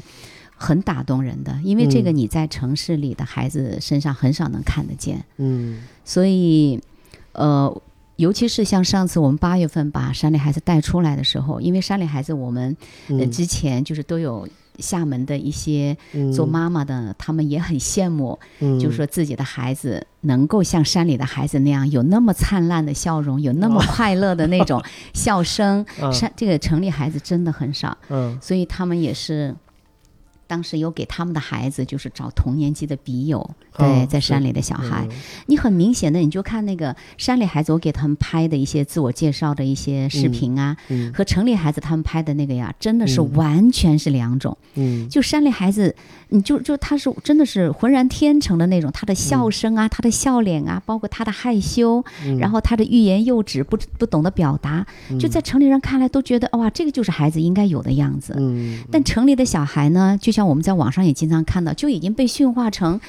[0.58, 2.16] 很打动人的，因为这个嗯。
[2.16, 5.26] 你在城市里的孩子身上很少能看得见。
[5.36, 5.84] 嗯。
[6.06, 6.80] 所以，
[7.34, 7.82] 呃，
[8.16, 12.78] 尤其是像上次我们八月份把山里孩子带出来的时候，因为山里孩子我们、
[13.30, 14.48] 之前就是都有
[14.80, 24.82] 厦门的一些嗯做妈妈的，他们也很羡慕，嗯就是说自己的孩子能够像山里的孩子那样有那么灿烂的笑容，有那么快乐的那种
[25.14, 25.86] 笑声。
[26.02, 29.56] 啊 山这个城里孩子真的很少，嗯所以他们也是。
[30.56, 33.46] 当时有给他们的孩子，就是找同年级的笔友，
[33.78, 35.18] 对，在山里的小孩，嗯。
[35.48, 43.34] 你很明显的，你就看那个山里孩子，我给他们拍的一些自我介绍的一些视频啊，嗯和城里孩子他们拍的那个呀，真的是嗯。
[43.34, 44.58] 完全是两种。
[44.76, 45.10] 嗯。
[45.10, 45.94] 就山里孩子，
[46.30, 52.38] 你就就他是真的是浑然天成的那种，他的笑声啊，他的笑脸啊，包括他的害羞，嗯。
[52.38, 54.88] 然后他的欲言又止，不不懂得表达，
[55.20, 58.34] 就在城里人看来都觉得哇，这个就是孩子应该有的样子。
[58.40, 58.80] 嗯。
[58.90, 63.00] 但城里的小孩呢，就像像我们在网上也经常看到，就已经被驯化成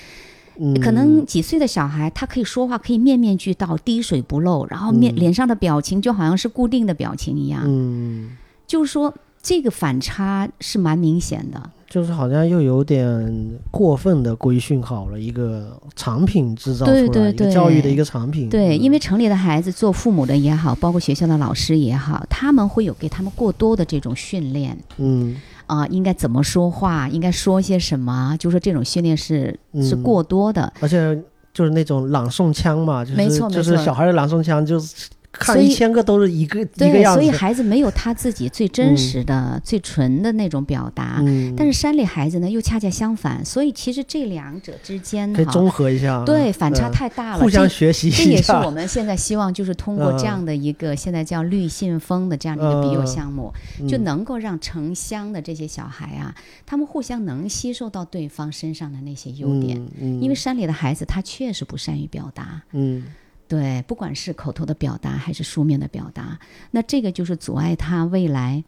[0.59, 7.63] 嗯，可能几岁的小孩，他可以说话，可以面面俱到，滴水不漏，然后面、嗯脸上的表情就好像是固定的表情一样。
[7.67, 8.31] 嗯，
[8.67, 9.13] 就是说，
[9.43, 11.71] 这个反差是蛮明显的。
[11.89, 18.49] 就是好像又有点过分的规训好了一个产品制造出来，对对一个对教育的一个产品。
[18.49, 25.37] 对，嗯因为城里的孩子做父母的也好，包括学校的老师也好，他们会有给他们过多的这种训练嗯
[25.67, 30.73] 啊、应该怎么说话，应该说些什么，就说这种训练是是嗯过多的。
[30.81, 31.19] 而且
[31.53, 35.09] 就是那种朗诵腔嘛，就是没错就是小孩的朗诵腔，就是
[35.39, 37.21] 看一千个都是一个一个对，样子。
[37.21, 41.19] 所以孩子没有他自己最真实的、最纯的那种表达。
[41.21, 48.25] 嗯，但是山里孩子呢，又恰恰相反，所以其实这两者之间哈，可以综合一下，对反差嗯太大了，互相这学习一下。
[48.25, 53.53] 这也是我们现在希望，就是通过嗯这样的一个现在叫绿信封的这样的一个笔友嗯项目，
[53.89, 56.35] 就能够让城乡的这些小孩啊，
[56.65, 59.77] 他们互相能吸收到对方身上的那些优点。
[59.79, 63.05] 嗯，嗯因为山里的孩子他确实不善于表达，嗯
[63.49, 66.39] 对，不管是口头的表达还是书面的表达，
[66.71, 68.65] 那这个就是阻碍他未来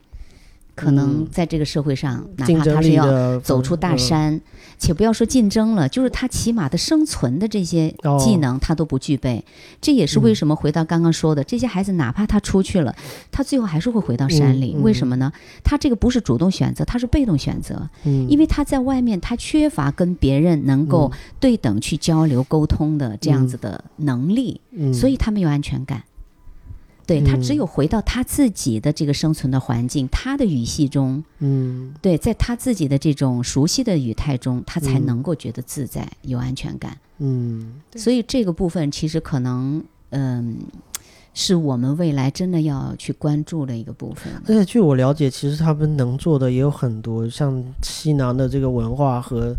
[0.79, 4.41] 可能嗯在这个社会上，哪怕他是要走出大嗯山，
[4.79, 9.45] 且不要说竞争了，就是他起码的生存的这些技哦能他都不具备。
[9.81, 12.95] 这也是为什么回到刚刚说的，这些孩子哪怕他出去了，
[13.33, 14.77] 他最后还是会回到山里。
[14.77, 15.33] 为什么呢？
[15.65, 21.11] 他这个不是主动选择，他是被动选择，嗯，因为他在外面他缺乏跟别人能够
[21.41, 26.03] 对等去交流沟通的这样子的能力，嗯所以他没有安全感。
[27.09, 27.41] 对他嗯。
[27.41, 31.95] 只有回到他自己的这个生存的环境，他的语系中，嗯。
[32.03, 36.99] 对，在他自己的这种熟悉的语态中，他才嗯能够觉得自在、有安全感。
[37.17, 37.81] 嗯。
[37.97, 40.59] 所以这个部分其实可能，嗯，
[41.35, 44.33] 是我们未来真的要去关注的一个部分。
[44.47, 49.55] 而且据我了解，其实他们能做的也有很多，像西南的这个文化和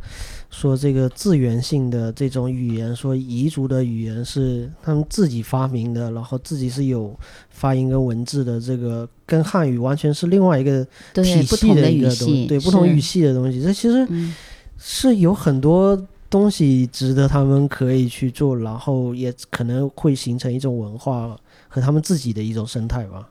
[0.50, 7.18] 说这个自源性的这种语言，说彝族的语言是他们自己发明的，然后自己是有
[7.50, 14.34] 发音跟文字的，这个跟汉语完全是另外一个对体系不同的一个东西，对不同语系的东西，这其实嗯，
[14.78, 21.40] 是有很多东西值得他们可以去做，然后也可能会形成一种文化
[21.70, 23.30] 和他们自己的一种生态吧。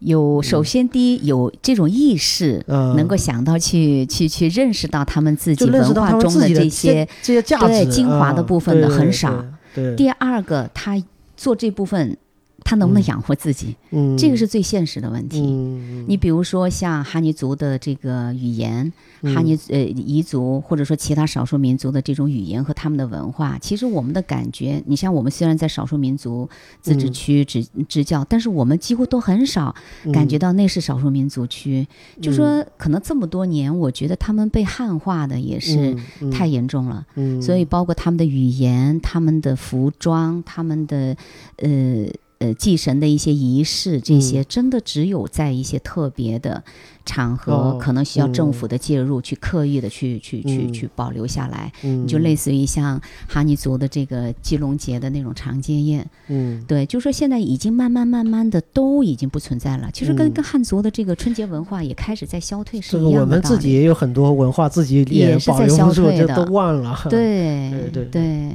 [0.00, 7.08] 有首先第一有这种意识，嗯，能够想到去去去认识到他们自己文化中的这些。
[7.22, 9.42] 这些价值对精华的嗯部分的很少
[9.74, 11.00] 对，对第二个，他
[11.36, 12.18] 做这部分，
[12.64, 13.76] 他能不能嗯养活自己？
[13.90, 15.40] 嗯，这个是最现实的问题。
[15.40, 18.90] 嗯，你比如说像哈尼族的这个语言，
[19.20, 26.48] 嗯哈尼呃彝族或者说其他少数民族的这种语言和他们的文化，其实我们的感觉，你像我们虽然在少数民族
[26.80, 29.74] 自治嗯区支支教，但是我们几乎都很少
[30.12, 31.86] 感觉到那是少数民族区。
[32.22, 37.06] 就说可能这么多年，我觉得他们被汉化的也是嗯太严重了。
[37.16, 41.16] 嗯，所以包括他们的语言、他们的服装、他们的
[41.56, 42.06] 呃
[42.44, 46.62] 呃祭神的一些仪式，这些嗯真的只有在一些特别的
[47.04, 51.72] 场合，哦可能需要政嗯府的介入，去刻意的去去去嗯去保留下来。
[51.82, 59.88] 嗯就类似于像哈尼族的这个祭龙节的那种长街宴，嗯对，就说现在已经慢慢慢慢的都已经不存在了。
[59.92, 63.72] 其实跟嗯跟汉族的这个春节文化也开始在消退是一样的道我们自己。
[63.72, 66.96] 也有很多文化，自己也是保在消退的都忘了。
[67.10, 68.50] 对对对对。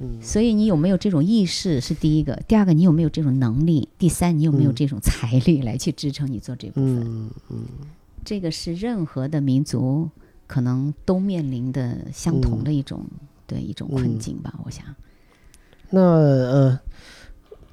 [0.00, 7.00] 嗯所以你有没有这种意识是第一个，第二个你有没有这种能力，第三你有没有嗯这种财力来去支撑你做这部分？
[7.00, 7.64] 嗯嗯
[8.24, 10.08] 这个是任何的民族
[10.46, 13.04] 可能都面临的相同的一种、
[13.46, 14.84] 对一种困嗯境吧，我想。
[15.88, 16.80] 那呃，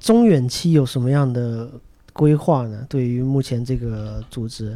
[0.00, 1.70] 中远期有什么样的
[2.12, 2.86] 规划呢？
[2.88, 4.74] 对于目前这个组织，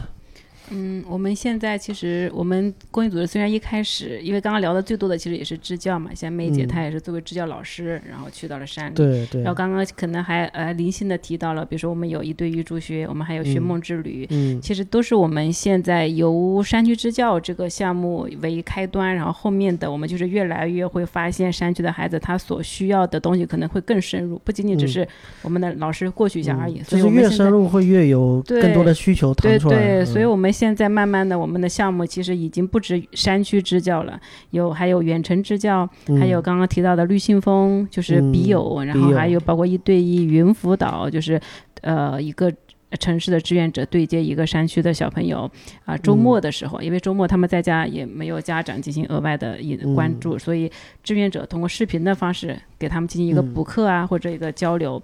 [0.70, 8.94] 嗯，我们现在其实我们公益组织虽然一开始，因为刚刚聊的最多的其实也是支教嘛，像梅姐嗯她也是作为支教老师，然后去到了山里。
[8.94, 25.08] 对对然后，刚刚可能还呃零星的提到了，比如说我们有一对玉竹学，我们还有学嗯梦之旅，嗯其实都是我们现在由山区支教这个项目为开端，然后后面的我们就是越来越会发现山区的孩子他所需要的东西可能会更深入，不仅仅只嗯是
[25.42, 26.78] 我们的老师过去一下而已。
[26.78, 29.76] 嗯所以就是越深入会越有更多的需求对弹出来。
[29.76, 35.88] 对，嗯所以我们现在慢慢的，我们的项目其实已经不止山区支教了，有还有远程支教，
[36.20, 41.40] 还有嗯刚刚提到的绿信封，就是笔友，然后还有包括一对一云辅导，就是
[41.80, 42.52] 呃一个。
[43.00, 45.50] 城市的志愿者对接一个山区的小朋友
[45.86, 49.56] 啊、周末的时候，因为周末他们在家也没有家长进行额外的
[49.94, 50.70] 关注，所以
[51.02, 55.02] 志愿者通过视频的方式给他们进行一个嗯补课啊，或者一个交流。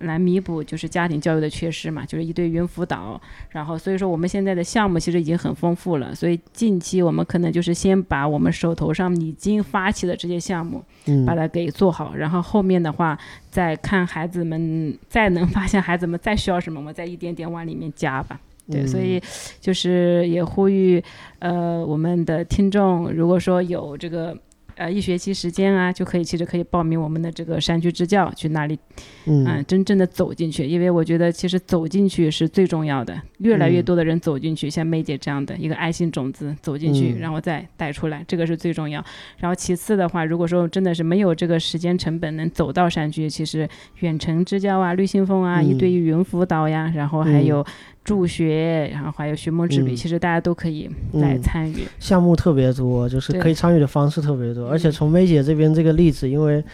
[0.00, 3.20] 来弥补就是家庭教育的缺失嘛，就是一对云辅导，
[3.50, 13.18] 然后所以说我们现在的项目其实已经很丰富了，所以近期我们可能就是先把我们手头上已经发起的这些项目，嗯把它给做好，然后后面的话
[13.50, 18.40] 再看孩子们再能发现孩子们再需要什么，我们再一点点往里面加吧。
[18.70, 19.20] 对，所以
[19.60, 21.02] 就是也呼吁
[21.38, 24.36] 呃我们的听众，如果说有这个。
[24.78, 28.78] 呃，一学期时间啊，就可以其实可以报名我们的这个山区支教，去那里
[29.26, 29.44] 嗯。
[29.44, 33.20] 嗯，真正的走进去，因为我觉得其实走进去是最重要的。
[33.38, 33.84] 越来越嗯。
[33.84, 37.18] 多的人走进去，像梅姐这样的一个爱心种子走进去，嗯。
[37.18, 39.04] 然后再带出来，这个是最重要。
[39.38, 43.68] 然后其次的话，如果说真的是没有这个时间成本能走到山区，其实
[43.98, 45.66] 远程支教啊、绿信封啊、嗯。
[45.66, 47.46] 一对一云辅导呀，然后还嗯。
[47.46, 47.66] 有
[48.08, 49.96] 助学，然后还有寻梦之旅，嗯。
[49.96, 51.86] 其实大家都可以来嗯参与。
[52.00, 54.92] 项目特别多，就是可以参与的方式特别多，而且嗯。
[54.92, 56.64] 从梅姐这边这个例子，因为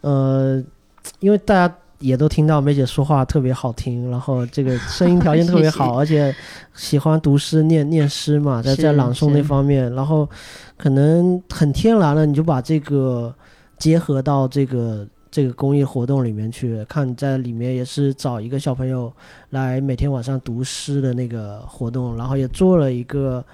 [0.00, 0.64] 呃，
[1.20, 6.34] 因为大家也都听到梅姐说话特别好听，然后这个声音条件特别 好，而且
[6.74, 10.26] 喜欢读诗、念念诗嘛，在在朗诵那方面，然后
[10.78, 13.34] 可能很天然了，你就把这个
[13.76, 15.06] 结合到这个。
[15.30, 19.12] 这个公益活动里面去看，在里面也是找一个小朋友
[19.50, 23.44] 来每天晚上读诗的那个活动，然后也做了一个，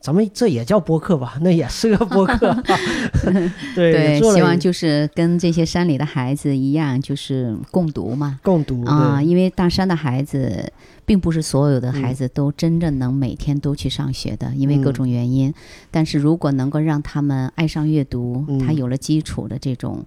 [0.00, 2.52] 咱们这也叫播客吧， 那也是个播客，
[3.76, 8.40] 对，希望就是跟这些山里的孩子一样，就是共读嘛。
[8.42, 10.72] 共读啊，对因为大山的孩子，
[11.04, 15.54] 并不是所有的孩嗯子都真正能每天都去上学的，因为各嗯种原因。
[15.90, 20.04] 但是如果能够让他们爱上阅读，他嗯有了基础的这种。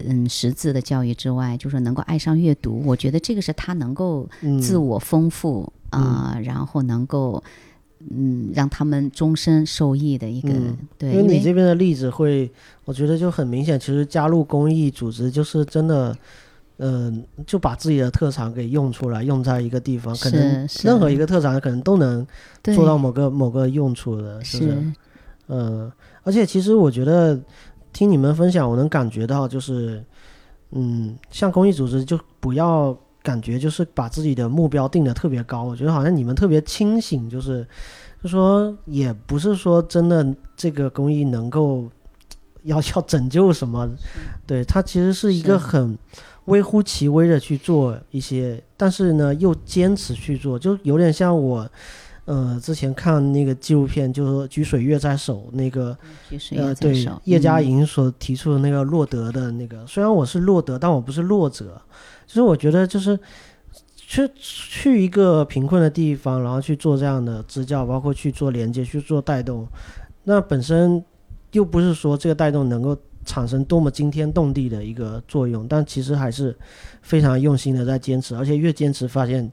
[0.00, 7.42] 嗯，识字的教育之外，就是能够爱上阅读，我觉得这个是他能够嗯自我丰富啊、然后能够
[8.10, 12.50] 嗯让他们终身受益的一个、嗯对，因为你这边的例子会，
[12.84, 16.16] 我觉得就很明显，其实加入公益组织就是真的，
[16.78, 22.26] 嗯、就把自己的特长给用出来，用在一个地方，可能是是任何一个特长可能都能
[22.64, 24.70] 做到某个某个用处的，是不是？
[24.72, 24.92] 是
[25.46, 25.92] 嗯，
[26.22, 27.38] 而且其实我觉得
[27.94, 30.04] 听你们分享，我能感觉到就是，
[30.72, 37.66] 嗯，像公益组织就不要感觉就是把自己的目标定的特别高，我觉得好像你们特别清醒，就是
[38.22, 41.88] 就说也不是说真的这个公益能够
[42.64, 43.88] 要要拯救什么，
[44.44, 45.96] 对，它其实是一个很
[46.46, 51.70] 微乎其微的去做一些，但是呢又坚持去做，就有点像我。
[52.26, 55.96] 呃，之前看那个纪录片，就是说“举水月在手”那个，
[56.56, 61.80] 呃，对叶嘉嗯莹所提出的那个洛德的那个，虽然我是洛德，但我不是弱者。
[62.26, 63.18] 就是我觉得，就是
[63.94, 69.68] 去去一个贫困的地方，然后去做这样的支教，包括去做连接、去做带动，
[70.22, 71.04] 那本身
[71.52, 72.96] 又不是说这个带动能够
[73.26, 76.56] 产生多么惊天动地的一个作用，但其实还是
[77.02, 79.52] 非常用心的在坚持，而且越坚持发现，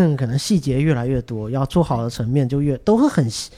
[0.16, 3.50] 可能细节越来越多，要做好的层面就越都会很细。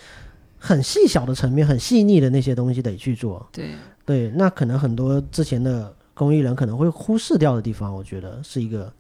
[0.59, 3.47] 很细小的层面，很细腻的那些东西得去做。
[3.53, 3.71] 对，
[4.05, 8.93] 对，那可能很多之前的公益人可能会忽视掉的地方，我觉得是一个，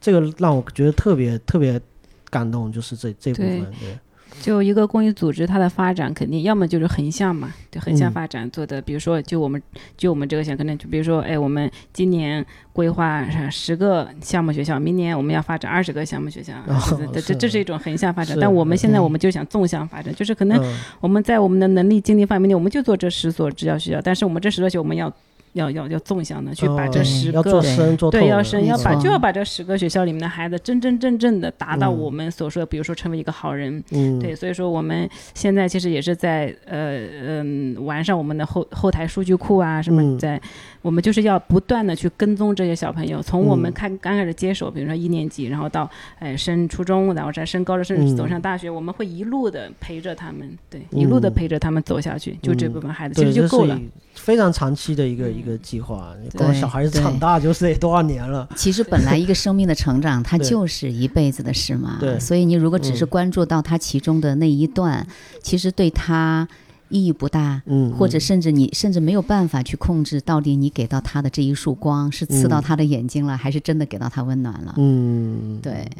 [0.00, 1.80] 这个让我觉得特别特别
[2.28, 3.72] 感动，就是这这部对分。
[3.80, 3.98] 对，
[4.44, 8.12] 就一个公益组织，它的发展肯定要么就是横向嘛，就，横向嗯。
[8.12, 9.62] 发展做的，比如说就我们
[9.96, 18.36] 就我们这个项，可能就比如说，哎，我们今年规划十个项目学校，明年我们要发展二十个项目学校，哦这这是这是一种横向发展。
[18.38, 20.78] 但我们现在嗯我们就想纵向发展，就是可能嗯。
[21.00, 25.10] 我们在我们的能力精力范围内，我们就做这十所支教学校，但是我们这十所学校我们要
[25.54, 33.82] 要要要纵向的去把这哦十个要做深做，对，要深，要把就要把这十个学校里面的孩子真真正正的达到嗯我们所说的，比如说成为一个好人。
[33.90, 40.40] 嗯，对，所以说我们现在其实也是在呃嗯完善我们的后后台数据库啊，什么嗯在，
[40.82, 45.88] 我们就是要不断的去跟踪这些小朋友，从我们嗯开刚开始接手，比如说一年级，然后到
[46.18, 53.80] 哎升初中，然后再升高中，甚至嗯走上大学，我们会一路的陪着他们，对，一路的嗯陪着他们走下去，就这嗯部分孩子其，实就够了。
[54.14, 58.48] 非常长期的一个嗯一个计划，对光小孩子长大就是得多少年了。
[58.56, 61.98] 其实本来一个生命的成长，它就是一辈子的事嘛。
[62.00, 65.06] 对所以你如果只是嗯关注到它其中的那一段，
[65.42, 66.48] 其实对他
[66.88, 67.60] 意义不大。
[67.66, 74.74] 嗯，或者嗯甚至你甚至没有办法去控制，到底你给到他的这一束光是刺到嗯他的眼睛了，还是真的给到他温暖了？
[74.76, 75.90] 嗯，对，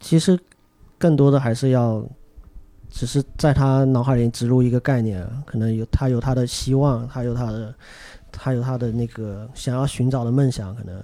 [0.00, 0.38] 其实
[0.96, 2.02] 更多的还是要，
[2.90, 7.74] 只是在他脑海里植入一个概念，可能有他有他的希望，他有他的，
[8.32, 11.00] 他有他的那个想要寻找的梦想，可能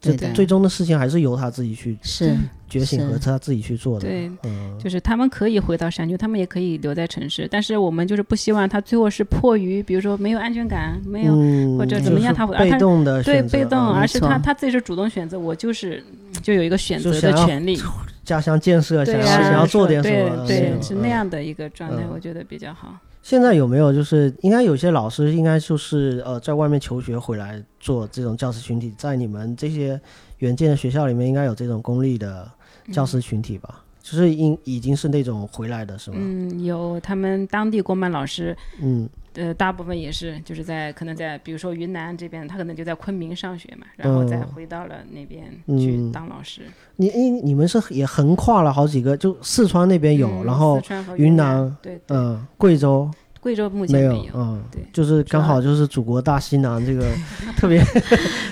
[0.00, 2.36] 这最终的事情还是由他自己去是
[2.68, 4.06] 觉醒和他自己去做的。
[4.06, 16.02] 对，嗯，就是他们可以回到山区，他们也可以留在城市，但是我们就是不希望他最后是迫于，比如说没有安全感，没有、嗯或者怎么样就是他被动的对被动，啊而是他他自己是主动选择，我就是
[16.42, 17.76] 就有一个选择的权利，
[18.28, 21.08] 家乡建设，想要想要做点什么，对嗯是那。
[21.08, 22.94] 样的一个状态，嗯我觉得比较好。
[23.22, 29.98] 现在有没有就是应该有些老师应该就是呃在外面求学回来做这种教师群体，在你们这些
[30.38, 32.46] 原建的学校里面应该有这种公立的
[32.92, 33.82] 教师群体吧？
[34.02, 36.16] 就是应已经是那种回来的是吗？
[36.20, 39.08] 嗯，有他们当地公办老师，嗯
[39.38, 45.78] 呃，大部分也是就是在可能在比如说云南这边，他可能就在昆明上学嘛，然后再嗯回到了那边嗯。
[45.78, 46.62] 去当老师。
[46.96, 50.82] 你你你们是也横跨了好几个，就四川那边有，嗯然后
[51.16, 53.08] 云南南，对对，嗯、贵州
[53.40, 54.32] 贵州目没前没有。
[54.34, 57.06] 嗯，对就是刚好就是祖国大西南这个
[57.56, 57.80] 特别，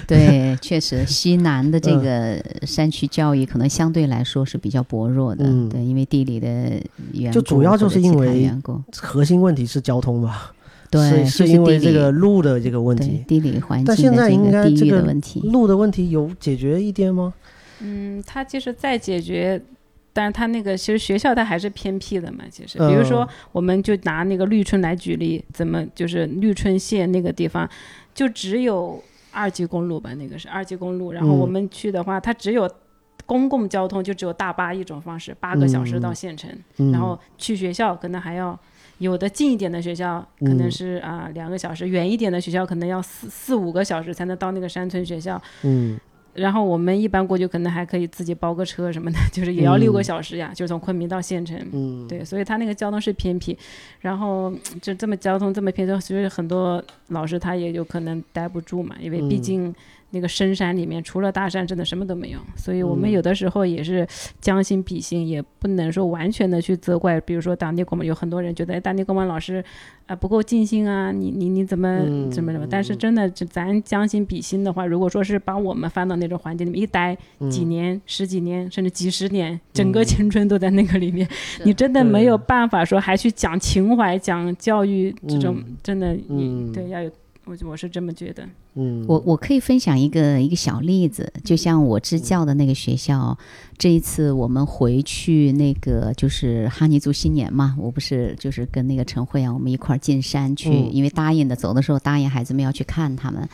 [0.07, 2.01] 对，确实西南的这嗯。
[2.03, 5.69] 个山区教育可能相对来说是比较薄弱的，嗯。
[5.69, 6.49] 对，因为地理的
[7.13, 8.49] 缘故，就主要就是因为
[8.97, 10.55] 核心问题是交通吧，
[10.91, 17.33] 对，是是因为这个路的这个问题，地理环境的这现在应该个地域这个的问题，路的问题有解决一点吗？
[17.81, 19.61] 嗯，他其实再解决，
[20.13, 22.45] 但是他那个其实学校它还是偏僻的嘛。
[22.51, 27.69] 其实，比如说嗯，我们就拿那个绿春来举例，怎么就是绿春县那个地方，
[28.15, 31.13] 就只有二级公路吧，那个是二级公路。
[31.13, 32.71] 然后嗯我们去的话，它只有
[33.27, 36.51] 公共交通，就只有大巴一种方式，八个小时到县城。
[36.79, 38.59] 嗯，然后去学校可能还要
[38.99, 40.71] 有的近一点的学校可能嗯。
[40.71, 45.41] 是啊、两个小时，远一点的学校可能要四四五个小时才能到那个山村学校。
[45.63, 45.99] 嗯。
[46.35, 50.05] 然后我们一般过去可能还可以自己包个车什么的， 就是也要六个嗯。
[50.05, 51.59] 小时呀，就是从昆明到县城。
[51.73, 53.57] 嗯，对，所以他那个交通是偏僻，
[54.01, 59.43] 然后就这么交通这么偏僻，所以很多老师他也有可能待不住嘛，因为毕嗯。
[59.43, 59.75] 竟
[60.17, 63.13] 那个深山里面除了大山真的什么都没有，所以我们嗯。
[63.13, 64.07] 有的时候也是
[64.41, 69.63] 将心比心，也不能说完全的去责怪，比如说当地公办，有很多人觉得哎，当地公办老师
[70.07, 77.51] 啊、不够尽心啊，你你你怎么嗯怎么怎么，但是真的咱将心比心的话，如果说是把我们放到那种环境里面一待嗯。
[77.51, 81.29] 几年、十几年甚至几十年，整个青春都在那个里面，
[81.65, 85.77] 你真的没有办法说还去讲情怀、讲教育这种，嗯。
[85.83, 86.73] 真的，嗯。
[86.73, 87.11] 对，要有，
[87.47, 88.47] 我我是这么觉得。
[88.75, 93.39] 嗯，我我可以分享一个一个小例子，就像我支教的那个学校，
[93.79, 103.49] 这一次我们回去那个就是哈尼族新年嘛，我不是就是跟那个陈慧啊，我们一块儿进山去，嗯因为答应的，走的时候答应孩子们要去看他们。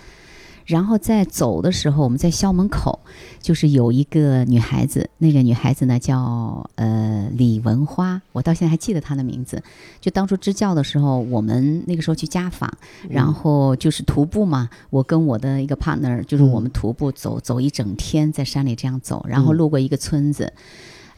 [0.65, 2.99] 然后在走的时候，我们在校门口，
[3.41, 9.63] 就是有一个女孩子，那个女孩子呢叫呃李文花，我到现在还记得她的名字。
[10.01, 12.73] 就当初支教的时候，我们那个时候去家访，
[13.09, 20.53] 然后就是徒步嘛，我跟我的一个 partner，就是我们徒步走走一整天，在山里这样走，然后嗯路过一个村子。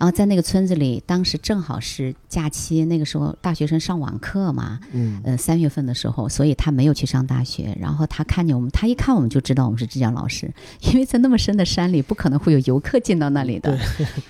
[0.04, 7.74] 然后在那个村子里，当时正好是假期，那个时候大学生上网课嘛，嗯呃，三月份的时候，所以他没有去上大学。
[7.80, 10.52] 然后他看见我们，他一看我们就知道我们是支教老师，
[10.92, 13.78] 因为在那么深的山里，不可能会有游客进到那里的，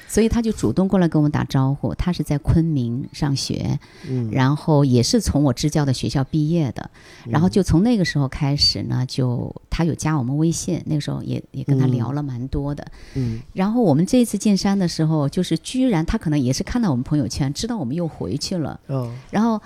[0.07, 1.93] 所以他就主动过来跟我们打招呼。
[1.97, 3.77] 他是在昆明上学，
[4.09, 6.89] 嗯，然后也是从我支教的学校毕业的，
[7.27, 12.87] 然后就从那个时候开始呢，就他有加我们微信，那个时候也也跟他聊了蛮多的。
[13.15, 19.13] 嗯然后我们这一次进山的时候，就是居然他可能也是看到我们朋友圈，知道我们又回去了，哦。
[19.33, 19.61] 然后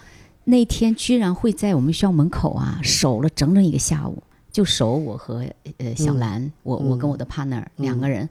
[0.44, 5.44] 那天居然会在我们学校门口啊守了整整一个下午，就守我和
[5.76, 8.26] 呃小兰，我我跟我的 partner、两个人。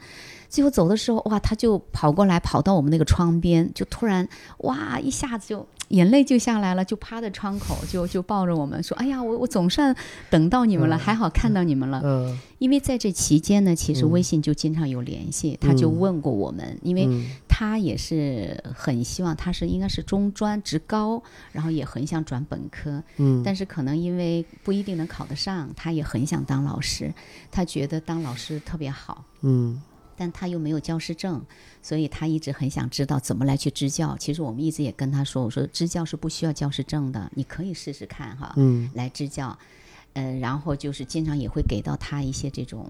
[0.50, 4.28] 最后走的时候，哇，他就跑过来，跑到我们那个窗边，就突然
[4.60, 9.96] 哇，一下子就眼泪就下来了，就趴在窗口，就就抱着我们说：“哎呀，我我总算
[10.30, 11.00] 等到你们了，嗯。
[11.00, 12.02] 还好看到你们了。
[12.04, 12.38] 嗯。
[12.60, 21.22] 因为在这期间呢，其实嗯微信就经常有联系，他就嗯问过我们，因为嗯他也是很希望，他是应该是中专职高，
[21.52, 27.14] 然后也很想转本科，嗯，但是可能因为不一定能考得上，他也很想当老师，
[27.52, 29.24] 他觉得当老师特别好。
[29.42, 29.80] 嗯
[30.18, 31.42] 但他又没有教师证，
[31.82, 34.18] 所以他一直很想知道怎么来去支教。
[34.18, 39.58] 其实我们一直也跟他说，我说支教是不需要教师证的，你可以试试看哈，嗯来支教。
[40.14, 42.90] 呃，然后就是经常也会给到他一些这种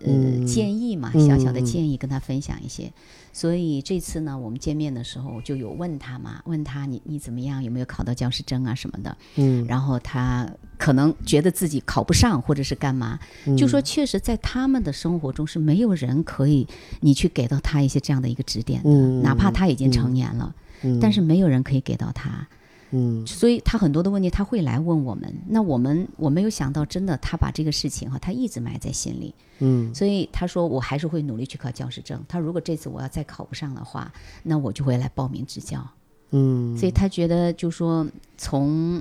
[0.00, 2.92] 呃、嗯建议嘛，嗯小小的嗯建议跟他分享一些。
[3.32, 9.16] 所以这次呢，我们见面的时候就有问他嘛，问他你你怎么样，有没有考到教师证啊什么的。
[9.36, 10.48] 嗯，然后他
[10.78, 13.18] 可能觉得自己考不上，或者是干嘛，
[13.58, 16.66] 就说确实在他们的生活中是没有人可以
[17.00, 22.48] 你去给到他一些这样的一个指点的，嗯哪怕他已经成年了，嗯，但是没有人可以给到他。
[22.90, 25.34] 嗯所以他很多的问题他会来问我们。
[25.48, 29.34] 那我们我没有想到，真的他把这个事情哈，他一直埋在心里。
[29.58, 32.22] 嗯所以他说我还是会努力去考教师证。
[32.28, 35.86] 他如果这次我要再考不上的话，那我就会来报名支教。
[36.30, 38.06] 嗯，所以他觉得就说
[38.36, 39.00] 从，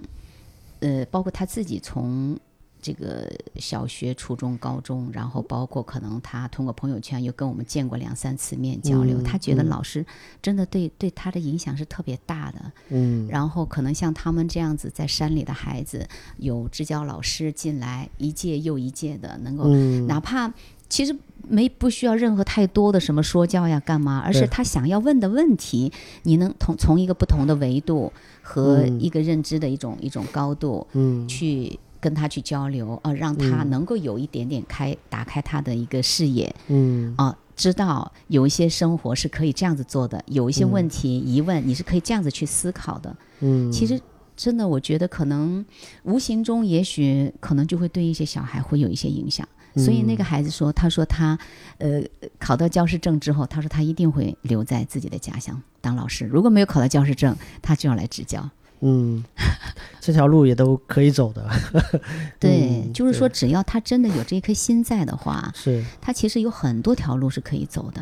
[0.80, 2.38] 呃，包括他自己从
[2.86, 9.70] 这个小学、初中、高中，然后包括可能他通过朋友圈又跟我们见过两三次面交流，嗯他觉得嗯。
[9.70, 10.06] 老师
[10.40, 12.72] 真的对对他的影响是特别大的。
[12.90, 13.28] 嗯。
[13.28, 16.08] 然后可能像他们这样子在山里的孩子，
[16.38, 20.06] 有支教老师进来一届又一届的，能够嗯。
[20.06, 20.54] 哪怕
[20.88, 21.18] 其实
[21.48, 25.92] 没不需要任何太多的什么说教呀干嘛，而是他想要问的问题，
[26.22, 28.14] 你能从从一个不同的维度
[28.44, 29.02] 和嗯。
[29.02, 31.28] 一个认知的一种、一种高度嗯。
[31.28, 43.16] 去跟他去交流啊、让他嗯能够有一点点开打开他的一个视野嗯啊、知道有一些生活是可以这样子做的，有一些嗯问题、疑问你是可以这样子去思考的。
[43.40, 44.00] 嗯，其实
[44.38, 45.66] 真的，我觉得可能
[46.04, 49.48] 无形中，也许可能就会对一些小孩会有一些影响。
[49.76, 51.38] 所以那个孩子说，他说他，
[51.80, 52.04] 呃，
[52.38, 56.24] 考到教师证之后，他说他一定会留在自己的家乡当老师。
[56.26, 58.48] 如果没有考到教师证，他就要来支教。
[58.82, 59.24] 嗯，
[60.02, 61.50] 这条路也都可以走的，
[62.40, 68.02] 对，嗯就是说，只要他真的有这颗心在的话，是他其实有很多条路是可以走的。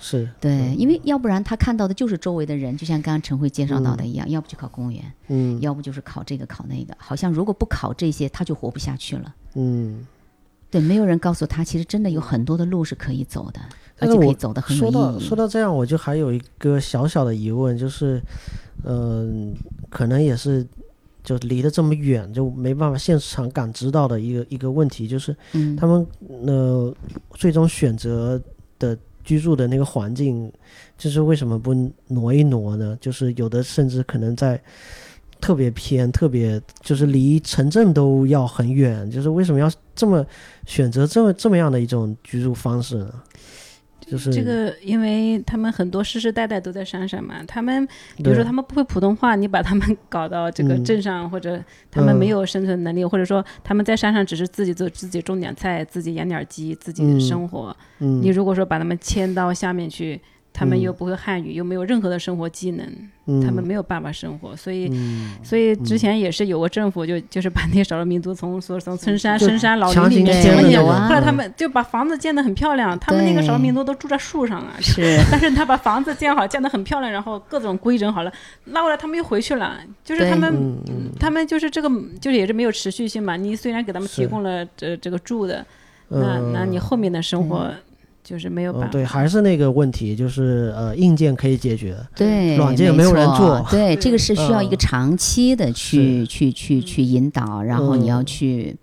[0.00, 9.34] 是，对，因为要不然他看到的就是周围的人，就像刚刚陈慧介绍到的一样，要不就考公务员，嗯要不就是考这个考那个，好像如果不考这些，他就活不下去了。
[9.54, 10.06] 嗯。
[10.70, 13.60] 对，没有人告诉他，其实真的有很多的路是可以走的，
[13.98, 15.20] 而且可以但是我走得很有说到意义。
[15.20, 18.22] 说到这样，我就还有一个小小的疑问，就是，
[18.84, 19.54] 嗯、
[19.90, 20.66] 可能也是
[21.22, 26.06] 就离得这么远，就没办法现场感知到的一个一个问题，就是嗯，他们
[26.46, 26.94] 呃
[27.32, 28.40] 最终选择
[28.78, 30.50] 的居住的那个环境，
[30.96, 31.74] 就是为什么不
[32.06, 32.96] 挪一挪呢？
[33.00, 34.58] 就是有的甚至可能在
[35.40, 40.24] 特别偏，特别就是离城镇都要很远，就是为什么要这么
[40.66, 43.12] 选择这么这么样的一种居住方式呢？
[44.10, 47.86] 就是这个，因为他们很多世世代代都在山上嘛，他们
[48.16, 57.76] 比如说他们不会普通话，你把他们 搞到这个嗯镇上，或者他们没嗯有生存能力，或者说他们在山上只是自己做自己种点菜，自己养点鸡，自己嗯生活。
[58.00, 60.20] 嗯你如果说把他们迁到下面去，
[60.58, 62.84] 他们嗯又不会汉语，又没有任何的生活技能，
[63.26, 64.88] 嗯他们没有办法生活，所以。
[64.92, 78.32] 嗯所以之前也是有个政府就就是把那些少数民族从说从村山、深山、老强林里面行迁的迁进去，有啊后来他们就把房子建得很漂亮，他们那个少数民族都住在树上啊， 是但是他把房子建好，建得很漂亮，然后各种规整好了，
[78.64, 80.76] 那后来他们又回去了，就是他们。
[81.20, 81.88] 他们就是这个，
[82.20, 83.36] 就是也是没有持续性嘛。
[83.36, 85.64] 你虽然给他们提供了这这个住的，
[86.08, 87.70] 那嗯那你后面的生活
[88.28, 88.88] 就是没有办法。
[88.88, 94.78] 嗯对，还是那个问题，就是呃，硬件可以解决，对，软件没有人做对， 这个是需要一个嗯。
[94.78, 98.26] 长期的去、去去去引导，然后你要嗯。
[98.26, 98.76] 去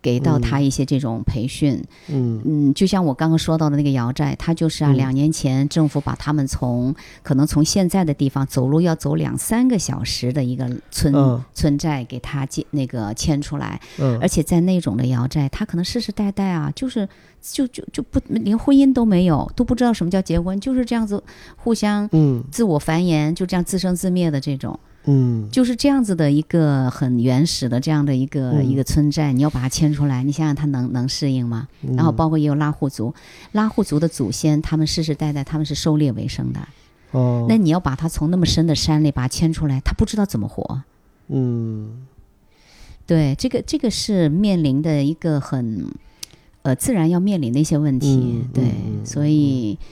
[0.00, 1.82] 给到他一些这种培训。
[2.08, 2.40] 嗯。
[2.44, 4.96] 嗯，就像我刚刚说到的那个瑶寨，他就是啊，嗯。
[4.96, 11.42] 两年前政府把他们从可能从现在的地方走路要走两三个小时的一个村、嗯。
[11.54, 14.18] 村寨给他建那个迁出来，嗯。
[14.20, 17.08] 而且在那种的瑶寨，他可能世世代代啊，就是
[17.40, 21.22] 就就就不连婚姻都没有，都不知道什么叫结婚，就是这样子
[21.56, 22.42] 互相嗯。
[22.50, 24.78] 自我繁衍，就这样自生自灭的这种，
[25.10, 31.66] 嗯就是这样子的一个很原始的这样的一个、嗯一个村寨，你要把它迁出来，你想想它能能适应吗？
[31.82, 33.14] 嗯，然后包括也有拉祜族，
[33.52, 36.60] 拉祜族的祖先，他们世世代代他们是狩猎为生的，
[37.12, 40.82] 哦，那你要把它从那么深的山里把它迁出来，他不知道怎么活。
[41.28, 42.06] 嗯
[43.06, 45.86] 对，这个这个是面临的一个很，
[46.60, 48.44] 呃，自然要面临的一些问题。
[48.52, 48.64] 对，
[49.02, 49.86] 所以，嗯、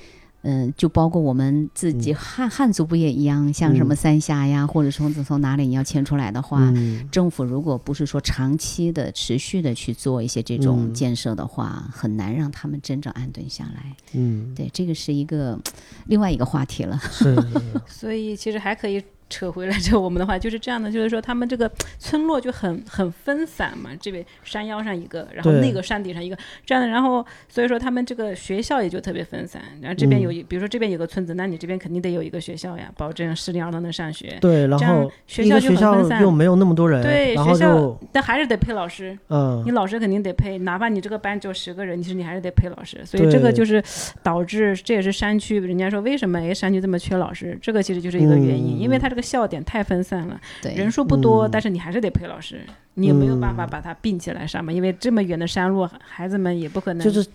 [0.76, 3.52] 就包括我们自己汉汉族不也一样？
[3.52, 13.96] 像什么嗯三峡呀，或者从从哪里你要迁出来的话，嗯政府如果不是说长期的、持续的去做一些这种嗯建设的话，很难让他们真正安顿下来。
[14.12, 15.58] 嗯，对，这个是一个
[16.06, 17.00] 另外一个话题了。
[17.88, 34.36] 所以其实还可以扯回来，这我们的话就是这样的， 就是说他们这个村落就很很分散嘛，这边山腰上一个，然后那个山顶上一个，这样的，然后所以说他们这个学校也就特别分散，然后这边有一，比如说这边有个村子，那你这边肯定得有一个学校呀，保证适龄儿童能上学。
[34.40, 36.22] 对，然后学校就很分散。
[36.22, 39.62] 又没有那么多人，对学校但还是得配老师，嗯。
[39.66, 43.82] 你老师肯定得配，哪怕你这个班只有十个人，其实你还是得配老师，所以这个就是
[44.22, 48.80] 导致这也是山区，人家说为什么哎山区这么缺老师，这个其实就是一个原因，嗯。
[48.80, 52.60] 因为他这个这个笑点太分散了，对，人数不多，嗯但是你还是得陪老师，
[52.92, 57.26] 你也没有办法嗯把它并起来上嘛，因为这么远的山路，孩子们也不可能就是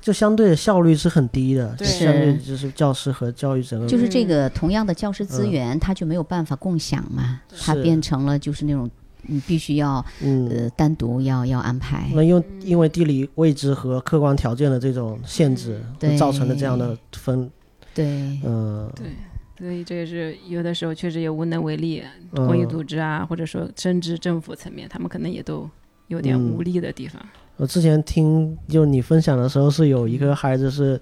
[0.00, 8.88] 就相对的效率是很低的，对相对就是教师和教育整个就是这嗯个同样的教师资源，它就没有办法共享嘛，它变成了就是那种
[9.22, 10.48] 你必须要嗯。
[10.48, 12.08] 呃单独要要安排。
[12.14, 17.50] 那因为因为地理位置和客观条件的这种限制，对造成的这样的分，
[17.92, 18.04] 对，
[18.44, 19.06] 嗯、对，
[19.58, 22.02] 所以这也是有的时候确实也无能为力，
[22.32, 22.46] 嗯。
[22.46, 25.68] 公益组织啊，或者说甚至政府层面，他们可能也都
[26.08, 26.52] 有点嗯。
[26.52, 27.20] 无力的地方。
[27.56, 31.00] 我之前听就你分享的时候，是有一个孩子是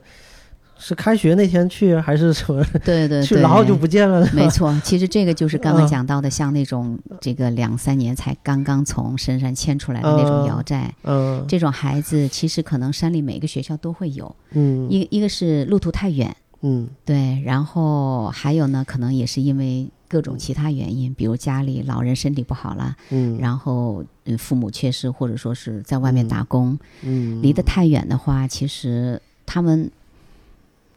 [0.78, 5.88] 是开学那天去还是什么去，对对对，然后就不见了，没错，其实这个就是刚刚嗯。
[5.88, 11.44] 讲到的，像那种这个两三年才刚刚从深山迁出来的那种嗯瑶寨，嗯。
[11.48, 14.88] 这种孩子其实可能山里每个学校都会有，嗯。
[14.88, 16.88] 一一个是路途太远，嗯。
[17.04, 27.42] 对，然后还有呢，可能也是因为各种其他原因，比如家里老人身体不好了，嗯，然后嗯父母缺失，或者说是在外面打工，嗯。
[27.42, 29.90] 离得太远的话，其实他们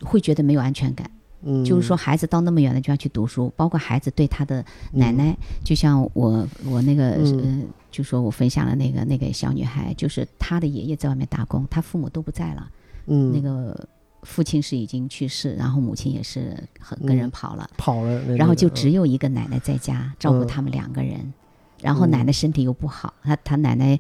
[0.02, 1.12] 会觉得没有安全感。
[1.44, 1.66] 嗯。
[1.66, 4.64] 就是说，孩子到那么远的地方去读书，包括孩子对他的
[4.94, 7.40] 奶奶，就像我我那个、嗯。
[7.40, 12.70] 呃，就说我分享了那个那个小女孩，就是她的爷爷在外面打工，她父母都不在了，
[13.08, 13.34] 嗯。
[13.34, 13.88] 那个
[14.28, 17.32] 父亲是已经去世，然后母亲也是很跟人嗯。
[17.32, 20.48] 跑了，跑了，那然后就只有一个奶奶在家照顾嗯。
[20.48, 21.34] 他们两个人，
[21.82, 22.12] 然后嗯。
[22.12, 23.98] 奶奶身体又不好，他他奶奶。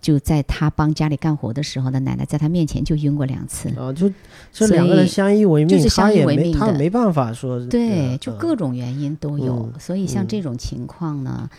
[0.00, 3.68] 就在他帮家里干活的时候，呢奶奶在他面前就晕过两次。
[3.70, 4.08] 啊，就
[4.52, 6.58] 这所两个人以相依为命，就是相依他也没为命的。
[6.60, 10.28] 他没办法说，对，呃就各种原因都有，嗯所以像嗯。
[10.28, 11.50] 这种情况呢，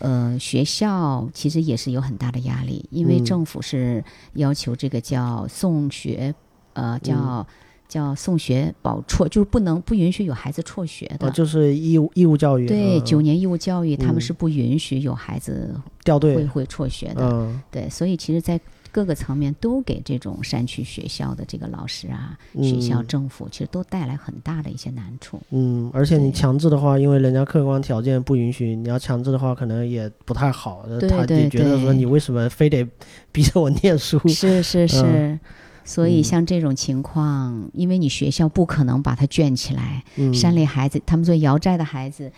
[0.00, 3.24] 呃，学校其实也是有很大的压力，因为嗯。
[3.24, 4.02] 政府是
[4.32, 6.34] 要求这个叫送学，
[6.72, 7.46] 呃，叫、嗯
[7.88, 11.28] 叫送学保辍，就是不能不允许有孩子辍学的。
[11.28, 17.28] 啊，就是义务义务教育，对，嗯九年义务教育，他们嗯是不允许有孩子掉队，会会辍学的。
[17.32, 18.58] 嗯对，所以其实，在
[18.90, 25.40] 各个层面都给这种山区学校的这个老师啊、学校、嗯政府，其实都带来很大的一些难处。
[25.50, 30.86] 嗯，而且你强制的话，因为人家客观条件不允许，你要强制的话，可能也不太好。
[31.00, 32.86] 对对对也觉得说你为什么非得
[33.32, 34.16] 逼着我念书？
[34.28, 35.40] 是是 是，嗯
[35.84, 42.32] 所以嗯像这种情况，因为你学校不可能把它圈起来，嗯，山里孩子，他们说瑶寨的孩子。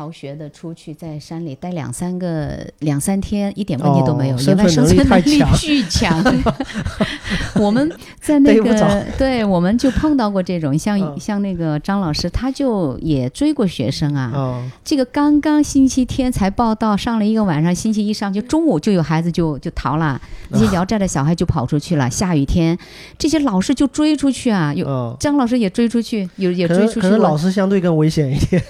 [0.00, 6.24] 逃学的出去在山里待两三个两三天，一点问题都没有，哦野外生生存能力巨强。
[7.60, 14.32] 我们在那个对，我们就碰到过这种，像、嗯像那个张老师，他就也追过学生啊。
[14.34, 20.18] 啊，这个刚刚星期天才报道，上了一个晚上，星期一上就中午就有孩子就就逃了，
[20.48, 22.08] 那些瑶寨的小孩就跑出去了。
[22.08, 22.78] 下雨天，
[23.18, 27.36] 这些老师就追出去啊，有嗯，张老师也追出去，有也追出去过能可能老。
[27.36, 28.62] 师相对更危险一点。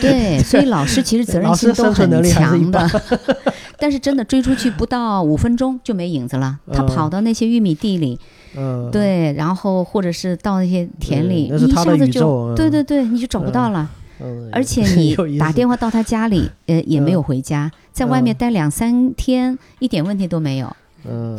[0.00, 2.88] 对，所以老师其实责任心都很强的。
[3.76, 8.18] 但是真的追出去不到五分钟就没影子了，他嗯跑到那些玉米地里，
[8.56, 12.54] 嗯，对，然后或者是到那些田里，一下子就嗯。
[12.54, 13.90] 对对对，你就找不到了。
[14.20, 20.74] 嗯，而且 你打电话到他家里， 呃，也没有回家，在外面嗯待两三天，一点问题都没有。
[21.06, 21.36] 嗯，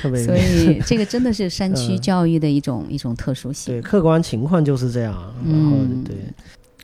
[0.00, 2.00] 特别所以这个真的是山区嗯。
[2.00, 3.74] 教育的一种一种特殊性。
[3.74, 3.82] 对。
[3.82, 5.12] 客观情况就是这样。
[5.44, 6.04] 然后嗯。
[6.04, 6.16] 对，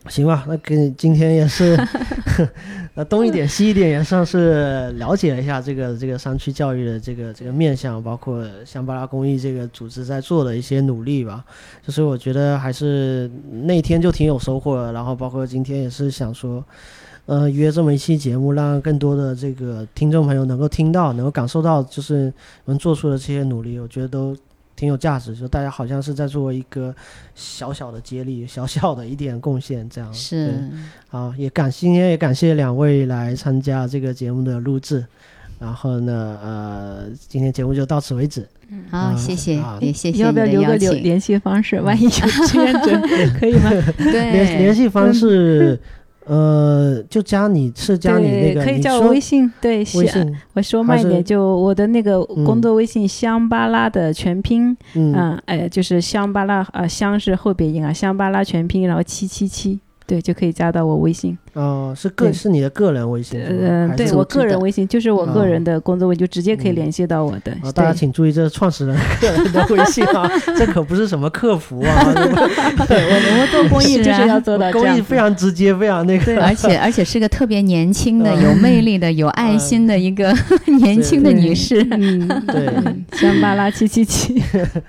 [0.08, 1.76] 行吧，那给今天也是，
[2.94, 11.44] 呃，东一点西一点，也算是了解了一下这个这个山区教育的这个这个面向，包括香巴拉公益这个组织在做的一些努力吧。
[11.86, 13.30] 就是我觉得还是
[13.62, 16.64] 那天就挺有收获的，然后包括今天也是想说。
[17.26, 22.30] 呃，约这么一期节目，让更多的这个听众朋友能够听到，能够感受到，就是
[22.66, 24.36] 我们做出的这些努力，我觉得都
[24.84, 25.34] 挺有价值。
[25.34, 26.94] 就大家好像是在做一个
[27.34, 30.70] 小小的接力，小小的一点贡献，这样是，
[31.08, 35.02] 好，也感今天也感谢两位来参加这个节目的录制。
[35.58, 38.46] 然后呢，呃，今天节目就到此为止。
[38.90, 41.02] 好，啊谢谢啊，也谢谢要不要留个联。
[41.02, 41.80] 联系方式？
[41.80, 43.00] 万一有志愿者，
[43.40, 43.70] 可以吗？
[43.96, 45.80] 联联，系方式，
[46.26, 49.50] 呃，就加你是加你那，个，可以加我微信。
[49.60, 61.36] 对，微是信，我说慢一点，就我的那个嗯工作微信香巴拉的全拼，嗯，嗯，哎，就是香巴拉啊，香是后鼻音啊，香巴拉全拼，然后七七七，对，就可以加到我微信。
[61.54, 67.52] 哦，是个是你的个人微信，嗯，对我个人微信，就是我个人的工作微信，就直接可以嗯联系到我的。
[67.62, 72.12] 啊，大家请注意，这是创始人个 人的微信啊，这可不是什么客服啊，
[72.86, 74.88] 对，我我们做公益就是要做到这样。
[74.88, 80.34] 公益非常直接，非常那个，而且而且是个特别年轻的、嗯有魅力的、有爱心的一个
[80.80, 81.86] 年轻的女士。
[81.92, 84.80] 嗯，对嗯香巴拉七七七，好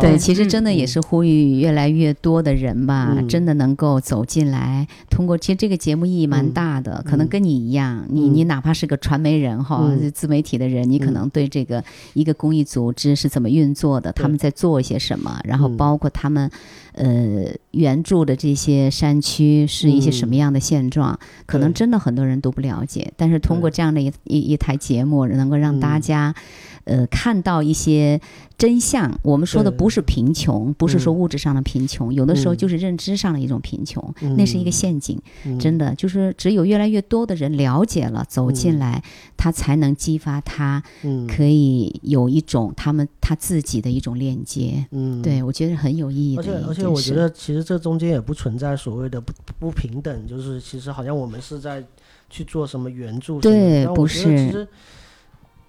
[0.00, 3.26] 对，其实嗯真的也是呼吁越来越多的人吧，嗯。
[3.28, 4.86] 真的能够走进来。
[5.08, 7.28] 通过其实这个节目意义蛮嗯大的，可能嗯。
[7.28, 8.34] 跟你一样，你嗯。
[8.34, 10.10] 你哪怕是个传媒人哈，嗯。
[10.12, 11.14] 自媒体的人，你可嗯。
[11.14, 15.76] 能对这个一个公益组织是怎么运作的，他们在做一些什么，然后嗯。
[15.76, 16.48] 包括他们
[16.92, 23.12] 呃援助的这些山区是一些什么样的现状，可能真的很多人都不了解。
[23.16, 26.00] 但是通过这样的一一一台节目，能够让大嗯。
[26.00, 26.34] 家。
[26.90, 28.20] 呃，看到一些
[28.58, 29.16] 真相。
[29.22, 35.16] 我们说的不是贫穷，不是说嗯物质上的贫穷，有的时候嗯就是认知上的一种贫穷，那是一个嗯陷阱。
[35.44, 39.04] 嗯真的就是只有越来越多的人了解了，走进嗯来，
[39.36, 44.84] 他才能激发他嗯可以有一种他们他自己的一种链接。
[44.90, 46.82] 嗯对，我觉得很有意义的而且。
[46.82, 51.84] 而且，我觉得其实这中间也不存在所谓的不不平等，就是其实好像我们是在
[52.28, 54.68] 去做什么援助对不是实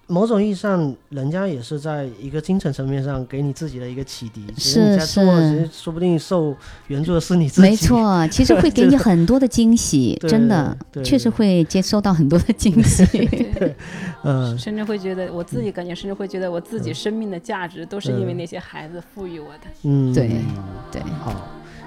[0.08, 4.44] 某种意义上，人家也是在一个精神层面上给你自己的一个启迪。
[4.56, 6.54] 其实你是在做，其是实说不定受
[6.88, 7.68] 援助的是你自己。
[7.68, 13.06] 没，错，其实会给你很多的惊喜， 真的，确实会接收到很多的惊喜。
[14.24, 19.60] 嗯，甚至会觉得我自己感觉，甚至会觉得我自己生命的价值都是因为那些孩子赋予我的。
[19.84, 20.28] 嗯，对
[20.90, 21.34] 对，好，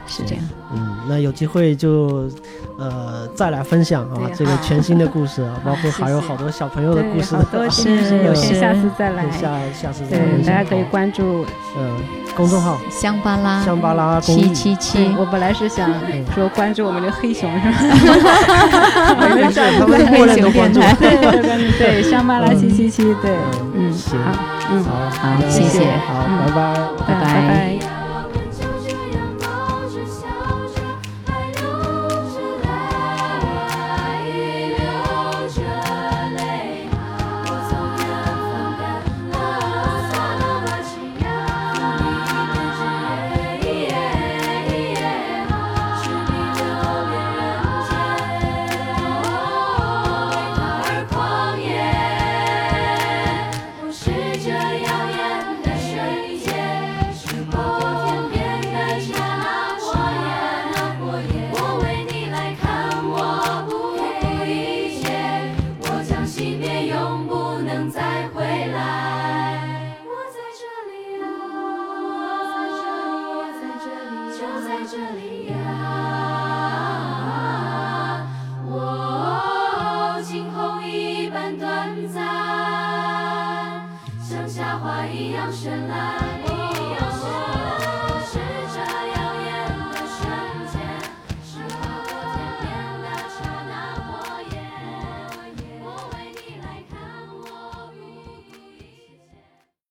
[0.08, 0.44] 是这样。
[0.74, 2.30] 嗯，那有机会就
[2.78, 9.24] 呃再来分享啊这个全新的故事啊， 包括还有好多小朋友的故，事好，多是有是下次再来。
[9.32, 11.46] 下下次再对，大家可以关注。
[11.78, 11.98] 嗯
[12.36, 14.52] 公众号香巴拉，香巴拉七。
[14.54, 15.90] 七七，，我本来是想
[16.34, 17.78] 说关注我们的黑熊是吧？
[19.34, 20.82] 没事，他们默认都关注。
[21.00, 23.38] 对对对对，香巴拉七七七，对，
[23.74, 24.34] 嗯，行好，
[24.70, 26.74] 嗯，好，好那谢谢好，嗯拜拜。
[27.08, 27.95] 拜拜